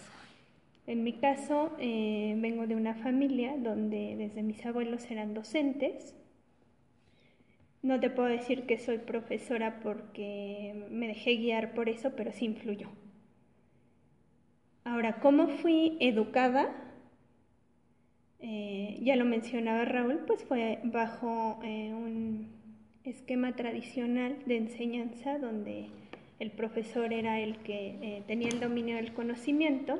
En 0.87 1.03
mi 1.03 1.15
caso, 1.15 1.73
eh, 1.81 2.37
vengo 2.39 2.67
de 2.67 2.77
una 2.77 2.95
familia 2.95 3.57
donde 3.57 4.17
desde 4.19 4.43
mis 4.43 4.65
abuelos 4.67 5.11
eran 5.11 5.33
docentes. 5.33 6.15
No 7.83 8.01
te 8.01 8.11
puedo 8.11 8.29
decir 8.29 8.67
que 8.67 8.79
soy 8.79 8.99
profesora 8.99 9.81
porque 9.83 10.87
me 10.91 11.09
dejé 11.09 11.37
guiar 11.37 11.73
por 11.75 11.89
eso, 11.89 12.13
pero 12.15 12.33
sí 12.33 12.45
influyó. 12.45 12.89
Ahora, 14.85 15.21
¿cómo 15.21 15.49
fui 15.49 15.97
educada? 16.01 16.84
Eh, 18.47 18.99
ya 19.01 19.17
lo 19.17 19.25
mencionaba 19.25 19.87
Raúl, 19.87 20.19
pues 20.27 20.45
fue 20.45 20.79
bajo 20.83 21.59
eh, 21.63 21.95
un 21.95 22.47
esquema 23.03 23.57
tradicional 23.57 24.37
de 24.45 24.59
enseñanza 24.59 25.39
donde 25.39 25.87
el 26.41 26.51
profesor 26.51 27.15
era 27.15 27.41
el 27.41 27.57
que 27.61 27.97
eh, 28.03 28.23
tenía 28.27 28.49
el 28.49 28.61
dominio 28.61 28.97
del 28.97 29.15
conocimiento, 29.15 29.99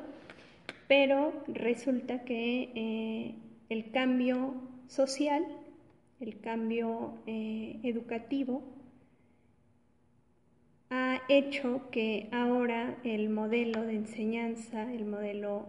pero 0.87 1.33
resulta 1.47 2.23
que 2.23 3.33
el 3.69 3.89
cambio 3.89 4.53
social, 4.89 5.43
el 6.19 6.39
cambio 6.39 7.15
educativo, 7.25 8.61
ha 10.91 11.19
hecho 11.29 11.89
que 11.89 12.29
ahora 12.31 12.95
el 13.03 13.29
modelo 13.29 13.81
de 13.81 13.95
enseñanza, 13.95 14.93
el 14.93 15.05
modelo 15.05 15.65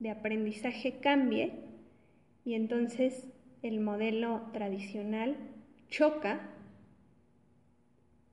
de 0.00 0.10
aprendizaje 0.10 0.98
cambie 1.00 1.52
y 2.44 2.54
entonces 2.54 3.28
el 3.62 3.80
modelo 3.80 4.48
tradicional 4.52 5.36
choca 5.88 6.40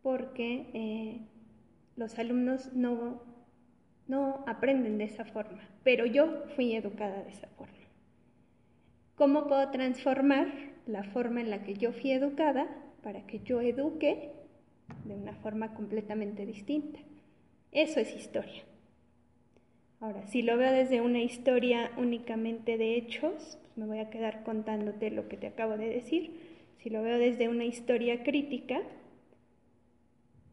porque 0.02 0.70
eh, 0.74 1.22
los 1.98 2.18
alumnos 2.18 2.74
no, 2.74 3.22
no 4.08 4.46
aprenden 4.48 4.98
de 4.98 5.04
esa 5.04 5.26
forma, 5.26 5.68
pero 5.84 6.06
yo 6.06 6.46
fui 6.56 6.74
educada 6.74 7.24
de 7.24 7.30
esa 7.30 7.48
forma. 7.50 7.74
¿Cómo 9.16 9.48
puedo 9.48 9.70
transformar 9.72 10.48
la 10.86 11.04
forma 11.04 11.42
en 11.42 11.50
la 11.50 11.64
que 11.64 11.74
yo 11.74 11.92
fui 11.92 12.12
educada 12.12 12.68
para 13.04 13.26
que 13.26 13.40
yo 13.40 13.60
eduque 13.60 14.32
de 15.04 15.16
una 15.16 15.34
forma 15.34 15.74
completamente 15.74 16.46
distinta? 16.46 17.00
Eso 17.72 18.00
es 18.00 18.16
historia. 18.16 18.64
Ahora, 20.00 20.28
si 20.28 20.44
lo 20.44 20.58
veo 20.58 20.72
desde 20.72 21.02
una 21.02 21.22
historia 21.22 21.92
únicamente 21.98 22.78
de 22.78 22.98
hechos, 22.98 23.58
pues 23.62 23.78
me 23.78 23.88
voy 23.88 23.98
a 23.98 24.12
quedar 24.12 24.44
contándote 24.44 25.10
lo 25.10 25.28
que 25.28 25.38
te 25.38 25.48
acabo 25.48 25.76
de 25.76 25.90
decir. 25.90 26.32
Si 26.78 26.92
lo 26.92 27.02
veo 27.02 27.18
desde 27.18 27.50
una 27.50 27.66
historia 27.66 28.22
crítica, 28.22 28.80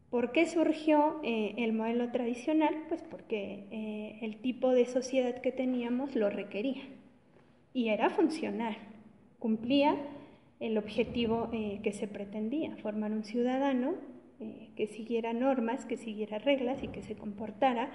¿por 0.09 0.31
qué 0.31 0.47
surgió 0.47 1.21
eh, 1.23 1.53
el 1.59 1.73
modelo 1.73 2.11
tradicional? 2.11 2.85
Pues 2.89 3.03
porque 3.03 3.67
eh, 3.69 4.19
el 4.23 4.37
tipo 4.37 4.71
de 4.71 4.87
sociedad 4.87 5.39
que 5.41 5.51
teníamos 5.51 6.15
lo 6.15 6.31
requería 6.31 6.81
y 7.71 7.89
era 7.89 8.09
funcional, 8.09 8.75
cumplía 9.37 9.95
el 10.59 10.75
objetivo 10.79 11.49
eh, 11.53 11.81
que 11.83 11.91
se 11.91 12.07
pretendía, 12.07 12.75
formar 12.77 13.11
un 13.11 13.23
ciudadano 13.23 13.93
que 14.75 14.87
siguiera 14.87 15.31
normas, 15.31 15.85
que 15.85 15.95
siguiera 15.95 16.39
reglas 16.39 16.83
y 16.83 16.89
que 16.89 17.01
se 17.01 17.15
comportara 17.15 17.89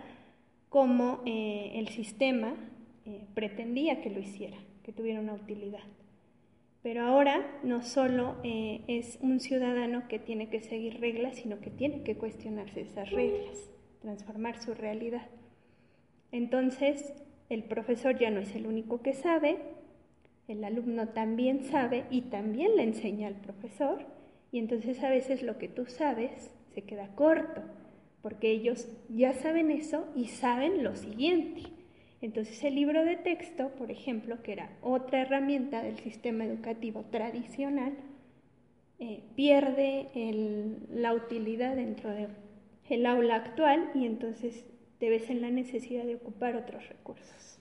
como 0.71 1.21
eh, 1.27 1.73
el 1.75 1.89
sistema 1.89 2.55
eh, 3.05 3.25
pretendía 3.35 4.01
que 4.01 4.09
lo 4.09 4.21
hiciera, 4.21 4.57
que 4.85 4.93
tuviera 4.93 5.21
una 5.21 5.35
utilidad. 5.35 5.83
Pero 6.83 7.03
ahora 7.03 7.59
no 7.63 7.83
solo 7.83 8.37
eh, 8.45 8.81
es 8.87 9.19
un 9.21 9.41
ciudadano 9.41 10.09
que 10.09 10.19
tiene 10.19 10.49
que 10.49 10.63
seguir 10.63 11.01
reglas, 11.01 11.37
sino 11.37 11.61
que 11.61 11.71
tiene 11.71 12.03
que 12.03 12.17
cuestionarse 12.17 12.81
esas 12.83 13.11
reglas, 13.11 13.69
transformar 14.01 14.63
su 14.63 14.73
realidad. 14.73 15.27
Entonces, 16.33 17.13
el 17.51 17.65
profesor 17.65 18.17
ya 18.17 18.31
no 18.31 18.41
es 18.41 18.55
el 18.55 18.67
único 18.67 19.03
que 19.03 19.13
sabe, 19.13 19.59
el 20.47 20.63
alumno 20.63 21.09
también 21.09 21.65
sabe 21.65 22.05
y 22.11 22.23
también 22.23 22.77
le 22.77 22.85
enseña 22.85 23.27
al 23.27 23.35
profesor, 23.35 24.07
y 24.53 24.61
entonces 24.61 25.03
a 25.03 25.11
veces 25.11 25.43
lo 25.43 25.59
que 25.59 25.69
tú 25.69 25.87
sabes 25.87 26.55
se 26.75 26.83
queda 26.83 27.09
corto 27.17 27.63
porque 28.23 28.51
ellos 28.51 28.89
ya 29.09 29.33
saben 29.33 29.71
eso 29.71 30.07
y 30.15 30.27
saben 30.27 30.85
lo 30.85 30.97
siguiente. 30.97 31.63
Entonces 32.21 32.63
el 32.65 32.75
libro 32.75 33.05
de 33.05 33.17
texto, 33.17 33.71
por 33.79 33.91
ejemplo, 33.91 34.43
que 34.43 34.53
era 34.53 34.71
otra 34.83 35.23
herramienta 35.23 35.83
del 35.83 35.99
sistema 35.99 36.45
educativo 36.45 37.05
tradicional, 37.11 37.95
eh, 38.99 39.23
pierde 39.35 40.09
la 40.93 41.15
utilidad 41.15 41.77
dentro 41.77 42.11
del 42.11 43.07
aula 43.07 43.37
actual 43.37 43.91
y 43.95 44.05
entonces 44.05 44.67
te 44.99 45.09
ves 45.09 45.31
en 45.31 45.41
la 45.41 45.51
necesidad 45.51 46.05
de 46.05 46.17
ocupar 46.17 46.57
otros 46.57 46.87
recursos. 46.89 47.59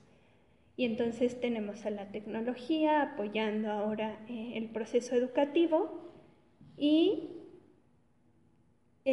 Y 0.76 0.84
entonces 0.84 1.40
tenemos 1.40 1.86
a 1.86 1.90
la 1.90 2.12
tecnología 2.12 3.02
apoyando 3.02 3.72
ahora 3.72 4.20
eh, 4.28 4.54
el 4.56 4.70
proceso 4.70 5.16
educativo 5.16 6.12
y 6.78 7.39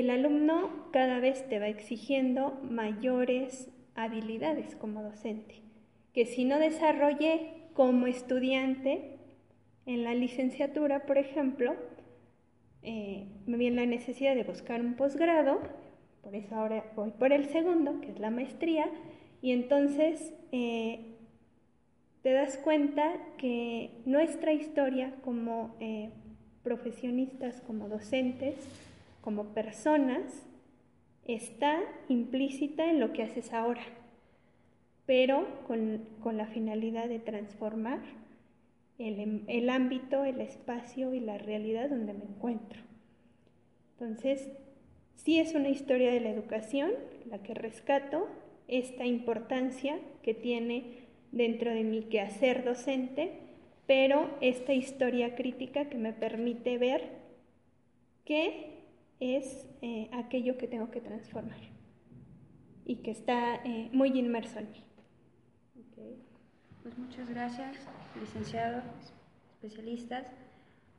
el 0.01 0.11
alumno 0.11 0.89
cada 0.93 1.21
vez 1.21 1.49
te 1.49 1.59
va 1.59 1.69
exigiendo 1.69 2.59
mayores 2.63 3.71
habilidades 3.95 4.75
como 4.77 5.03
docente, 5.03 5.63
que 6.13 6.27
si 6.27 6.45
no 6.45 6.59
desarrollé 6.59 7.53
como 7.73 8.07
estudiante 8.07 9.19
en 9.87 10.05
la 10.05 10.15
licenciatura, 10.15 11.07
por 11.07 11.19
ejemplo, 11.19 11.77
eh, 12.83 13.27
me 13.47 13.57
viene 13.57 13.77
la 13.77 13.87
necesidad 13.87 14.35
de 14.35 14.45
buscar 14.45 14.81
un 14.81 14.95
posgrado, 14.95 15.61
por 16.23 16.35
eso 16.35 16.55
ahora 16.55 16.85
voy 16.95 17.11
por 17.13 17.33
el 17.33 17.47
segundo, 17.47 18.01
que 18.01 18.11
es 18.11 18.19
la 18.19 18.31
maestría, 18.31 18.89
y 19.43 19.53
entonces 19.53 20.35
eh, 20.53 21.17
te 22.23 22.33
das 22.33 22.59
cuenta 22.59 23.15
que 23.39 23.91
nuestra 24.05 24.53
historia 24.53 25.15
como 25.23 25.77
eh, 25.81 26.11
profesionistas, 26.63 27.61
como 27.61 27.89
docentes, 27.89 28.57
como 29.27 29.55
personas 29.55 30.47
está 31.25 31.83
implícita 32.09 32.89
en 32.89 33.01
lo 33.01 33.13
que 33.13 33.25
haces 33.25 33.53
ahora, 33.53 33.83
pero 35.05 35.65
con, 35.67 36.07
la 36.37 36.47
finalidad 36.47 37.09
de 37.09 37.19
transformar 37.19 37.99
el, 39.01 39.43
el 39.49 39.69
ámbito, 39.69 40.25
el 40.25 40.41
espacio 40.41 41.13
y 41.13 41.19
la 41.19 41.39
realidad 41.39 41.91
donde 41.91 42.13
me 42.13 42.23
encuentro. 42.23 42.79
Entonces, 43.95 44.49
sí 45.17 45.41
es 45.41 45.57
una 45.57 45.71
historia 45.71 46.13
de 46.13 46.21
la 46.21 46.31
educación 46.31 46.93
la 47.29 47.43
que 47.43 47.53
rescato, 47.53 48.29
esta 48.69 49.07
importancia 49.07 49.99
que 50.23 50.35
tiene 50.35 51.01
dentro 51.33 51.75
de 51.75 51.83
mi 51.83 52.03
quehacer 52.03 52.63
docente, 52.63 53.33
pero 53.89 54.31
esta 54.41 54.73
historia 54.73 55.35
crítica 55.35 55.89
que 55.89 55.99
me 55.99 56.13
permite 56.13 56.79
ver 56.79 57.11
que 58.25 58.76
es 59.21 59.67
eh, 59.83 60.11
aquello 60.13 60.59
que 60.59 60.69
tengo 60.69 60.91
que 60.91 61.01
transformar 61.01 61.59
y 62.85 62.97
que 62.97 63.11
está 63.11 63.57
eh, 63.57 63.91
muy 63.93 64.11
inmerso 64.19 64.59
en 64.59 64.71
mí. 64.73 64.83
Pues 66.83 66.99
muchas 66.99 67.29
gracias, 67.29 67.77
licenciados, 68.21 68.85
especialistas. 69.55 70.31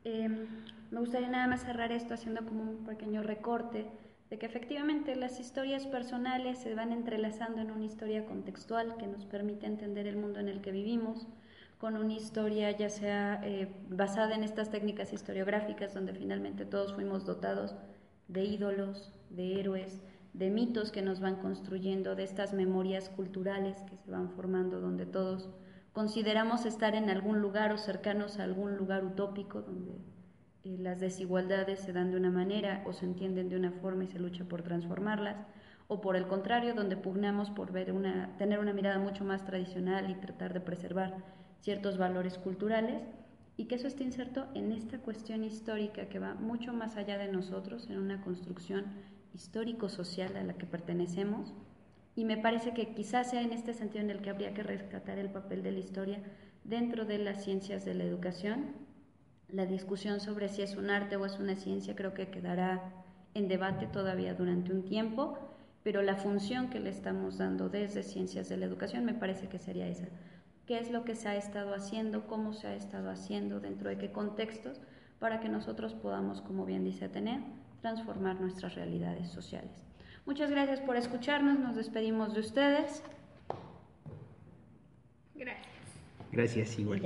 Em, 0.04 0.48
me 0.92 1.00
gustaría 1.00 1.30
nada 1.30 1.48
más 1.48 1.64
cerrar 1.64 1.94
esto 1.94 2.14
haciendo 2.14 2.46
como 2.46 2.64
un 2.64 2.84
pequeño 2.84 3.24
recorte 3.24 3.86
de 4.30 4.38
que 4.38 4.46
efectivamente 4.46 5.16
las 5.16 5.40
historias 5.40 5.86
personales 5.86 6.58
se 6.58 6.76
van 6.76 6.92
entrelazando 6.92 7.62
en 7.62 7.72
una 7.72 7.86
historia 7.86 8.26
contextual 8.26 8.98
que 8.98 9.08
nos 9.08 9.26
permite 9.26 9.66
entender 9.66 10.08
el 10.08 10.18
mundo 10.18 10.42
en 10.42 10.50
el 10.50 10.60
que 10.60 10.72
vivimos, 10.72 11.26
con 11.78 11.96
una 11.96 12.14
historia 12.14 12.72
ya 12.72 12.90
sea 12.90 13.40
eh, 13.46 13.72
basada 13.90 14.36
en 14.36 14.44
estas 14.44 14.70
técnicas 14.70 15.14
historiográficas 15.14 15.94
donde 15.94 16.14
finalmente 16.14 16.66
todos 16.66 16.94
fuimos 16.94 17.26
dotados 17.26 17.76
de 18.28 18.44
ídolos, 18.44 19.14
de 19.30 19.60
héroes, 19.60 20.04
de 20.34 20.50
mitos 20.50 20.92
que 20.92 21.02
nos 21.02 21.20
van 21.20 21.38
construyendo, 21.38 22.16
de 22.16 22.24
estas 22.24 22.54
memorias 22.54 23.10
culturales 23.10 23.78
que 23.90 23.98
se 23.98 24.12
van 24.12 24.30
formando, 24.32 24.80
donde 24.80 25.06
todos 25.06 25.50
consideramos 25.94 26.66
estar 26.66 26.94
en 26.94 27.10
algún 27.10 27.42
lugar 27.42 27.72
o 27.72 27.78
cercanos 27.78 28.38
a 28.38 28.44
algún 28.44 28.78
lugar 28.78 29.04
utópico, 29.04 29.62
donde 29.62 29.94
eh, 30.64 30.78
las 30.80 31.00
desigualdades 31.00 31.80
se 31.80 31.94
dan 31.94 32.12
de 32.12 32.18
una 32.18 32.30
manera 32.30 32.84
o 32.86 32.94
se 32.94 33.06
entienden 33.06 33.50
de 33.50 33.56
una 33.56 33.72
forma 33.72 34.04
y 34.04 34.08
se 34.08 34.20
lucha 34.20 34.46
por 34.46 34.62
transformarlas, 34.62 35.38
o 35.88 36.02
por 36.02 36.16
el 36.16 36.28
contrario, 36.28 36.76
donde 36.76 36.98
pugnamos 36.98 37.50
por 37.50 37.72
tener 37.72 38.60
una 38.60 38.74
mirada 38.74 39.00
mucho 39.00 39.24
más 39.24 39.46
tradicional 39.46 40.10
y 40.10 40.16
tratar 40.16 40.54
de 40.54 40.60
preservar 40.60 41.16
ciertos 41.62 41.98
valores 41.98 42.38
culturales 42.38 43.02
y 43.58 43.66
que 43.66 43.76
eso 43.76 43.88
esté 43.88 44.04
inserto 44.04 44.48
en 44.54 44.72
esta 44.72 45.00
cuestión 45.00 45.44
histórica 45.44 46.08
que 46.08 46.20
va 46.20 46.36
mucho 46.36 46.74
más 46.74 46.96
allá 46.96 47.18
de 47.18 47.28
nosotros, 47.28 47.90
en 47.90 47.98
una 47.98 48.22
construcción 48.22 48.86
histórico-social 49.34 50.38
a 50.38 50.44
la 50.44 50.54
que 50.54 50.68
pertenecemos. 50.68 51.54
Y 52.16 52.24
me 52.24 52.38
parece 52.38 52.74
que 52.74 52.94
quizás 52.94 53.32
sea 53.32 53.42
en 53.42 53.54
este 53.54 53.74
sentido 53.74 54.04
en 54.04 54.12
el 54.12 54.22
que 54.22 54.30
habría 54.30 54.54
que 54.54 54.64
rescatar 54.64 55.18
el 55.18 55.32
papel 55.32 55.64
de 55.64 55.72
la 55.72 55.80
historia 55.80 56.22
dentro 56.64 57.06
de 57.06 57.18
las 57.18 57.44
ciencias 57.44 57.84
de 57.84 57.96
la 57.96 58.04
educación. 58.04 58.76
La 59.50 59.66
discusión 59.66 60.20
sobre 60.20 60.50
si 60.50 60.62
es 60.62 60.76
un 60.76 60.92
arte 60.92 61.16
o 61.16 61.26
es 61.26 61.40
una 61.40 61.56
ciencia 61.56 61.96
creo 61.96 62.14
que 62.14 62.30
quedará 62.30 62.94
en 63.34 63.48
debate 63.48 63.88
todavía 63.88 64.36
durante 64.36 64.72
un 64.72 64.84
tiempo, 64.84 65.38
pero 65.84 66.02
la 66.02 66.16
función 66.16 66.70
que 66.70 66.80
le 66.80 66.90
estamos 66.90 67.38
dando 67.38 67.70
desde 67.70 68.04
ciencias 68.04 68.50
de 68.50 68.58
la 68.58 68.66
educación 68.66 69.06
me 69.06 69.14
parece 69.14 69.48
que 69.48 69.60
sería 69.60 69.88
esa, 69.88 70.08
qué 70.68 70.78
es 70.80 70.92
lo 70.92 71.06
que 71.06 71.16
se 71.16 71.30
ha 71.30 71.36
estado 71.36 71.74
haciendo, 71.74 72.28
cómo 72.28 72.54
se 72.54 72.68
ha 72.68 72.76
estado 72.76 73.10
haciendo, 73.10 73.60
dentro 73.60 73.90
de 73.90 73.98
qué 73.98 74.12
contextos, 74.12 74.82
para 75.18 75.40
que 75.40 75.50
nosotros 75.50 75.94
podamos, 75.94 76.42
como 76.42 76.66
bien 76.66 76.84
dice 76.84 77.06
Atenea, 77.06 77.42
transformar 77.82 78.40
nuestras 78.40 78.76
realidades 78.76 79.30
sociales. 79.30 79.72
Muchas 80.26 80.52
gracias 80.52 80.82
por 80.82 80.98
escucharnos, 80.98 81.58
nos 81.58 81.76
despedimos 81.78 82.34
de 82.34 82.42
ustedes. 82.42 83.02
Gracias. 85.34 85.68
Gracias, 86.32 86.78
igual. 86.78 87.02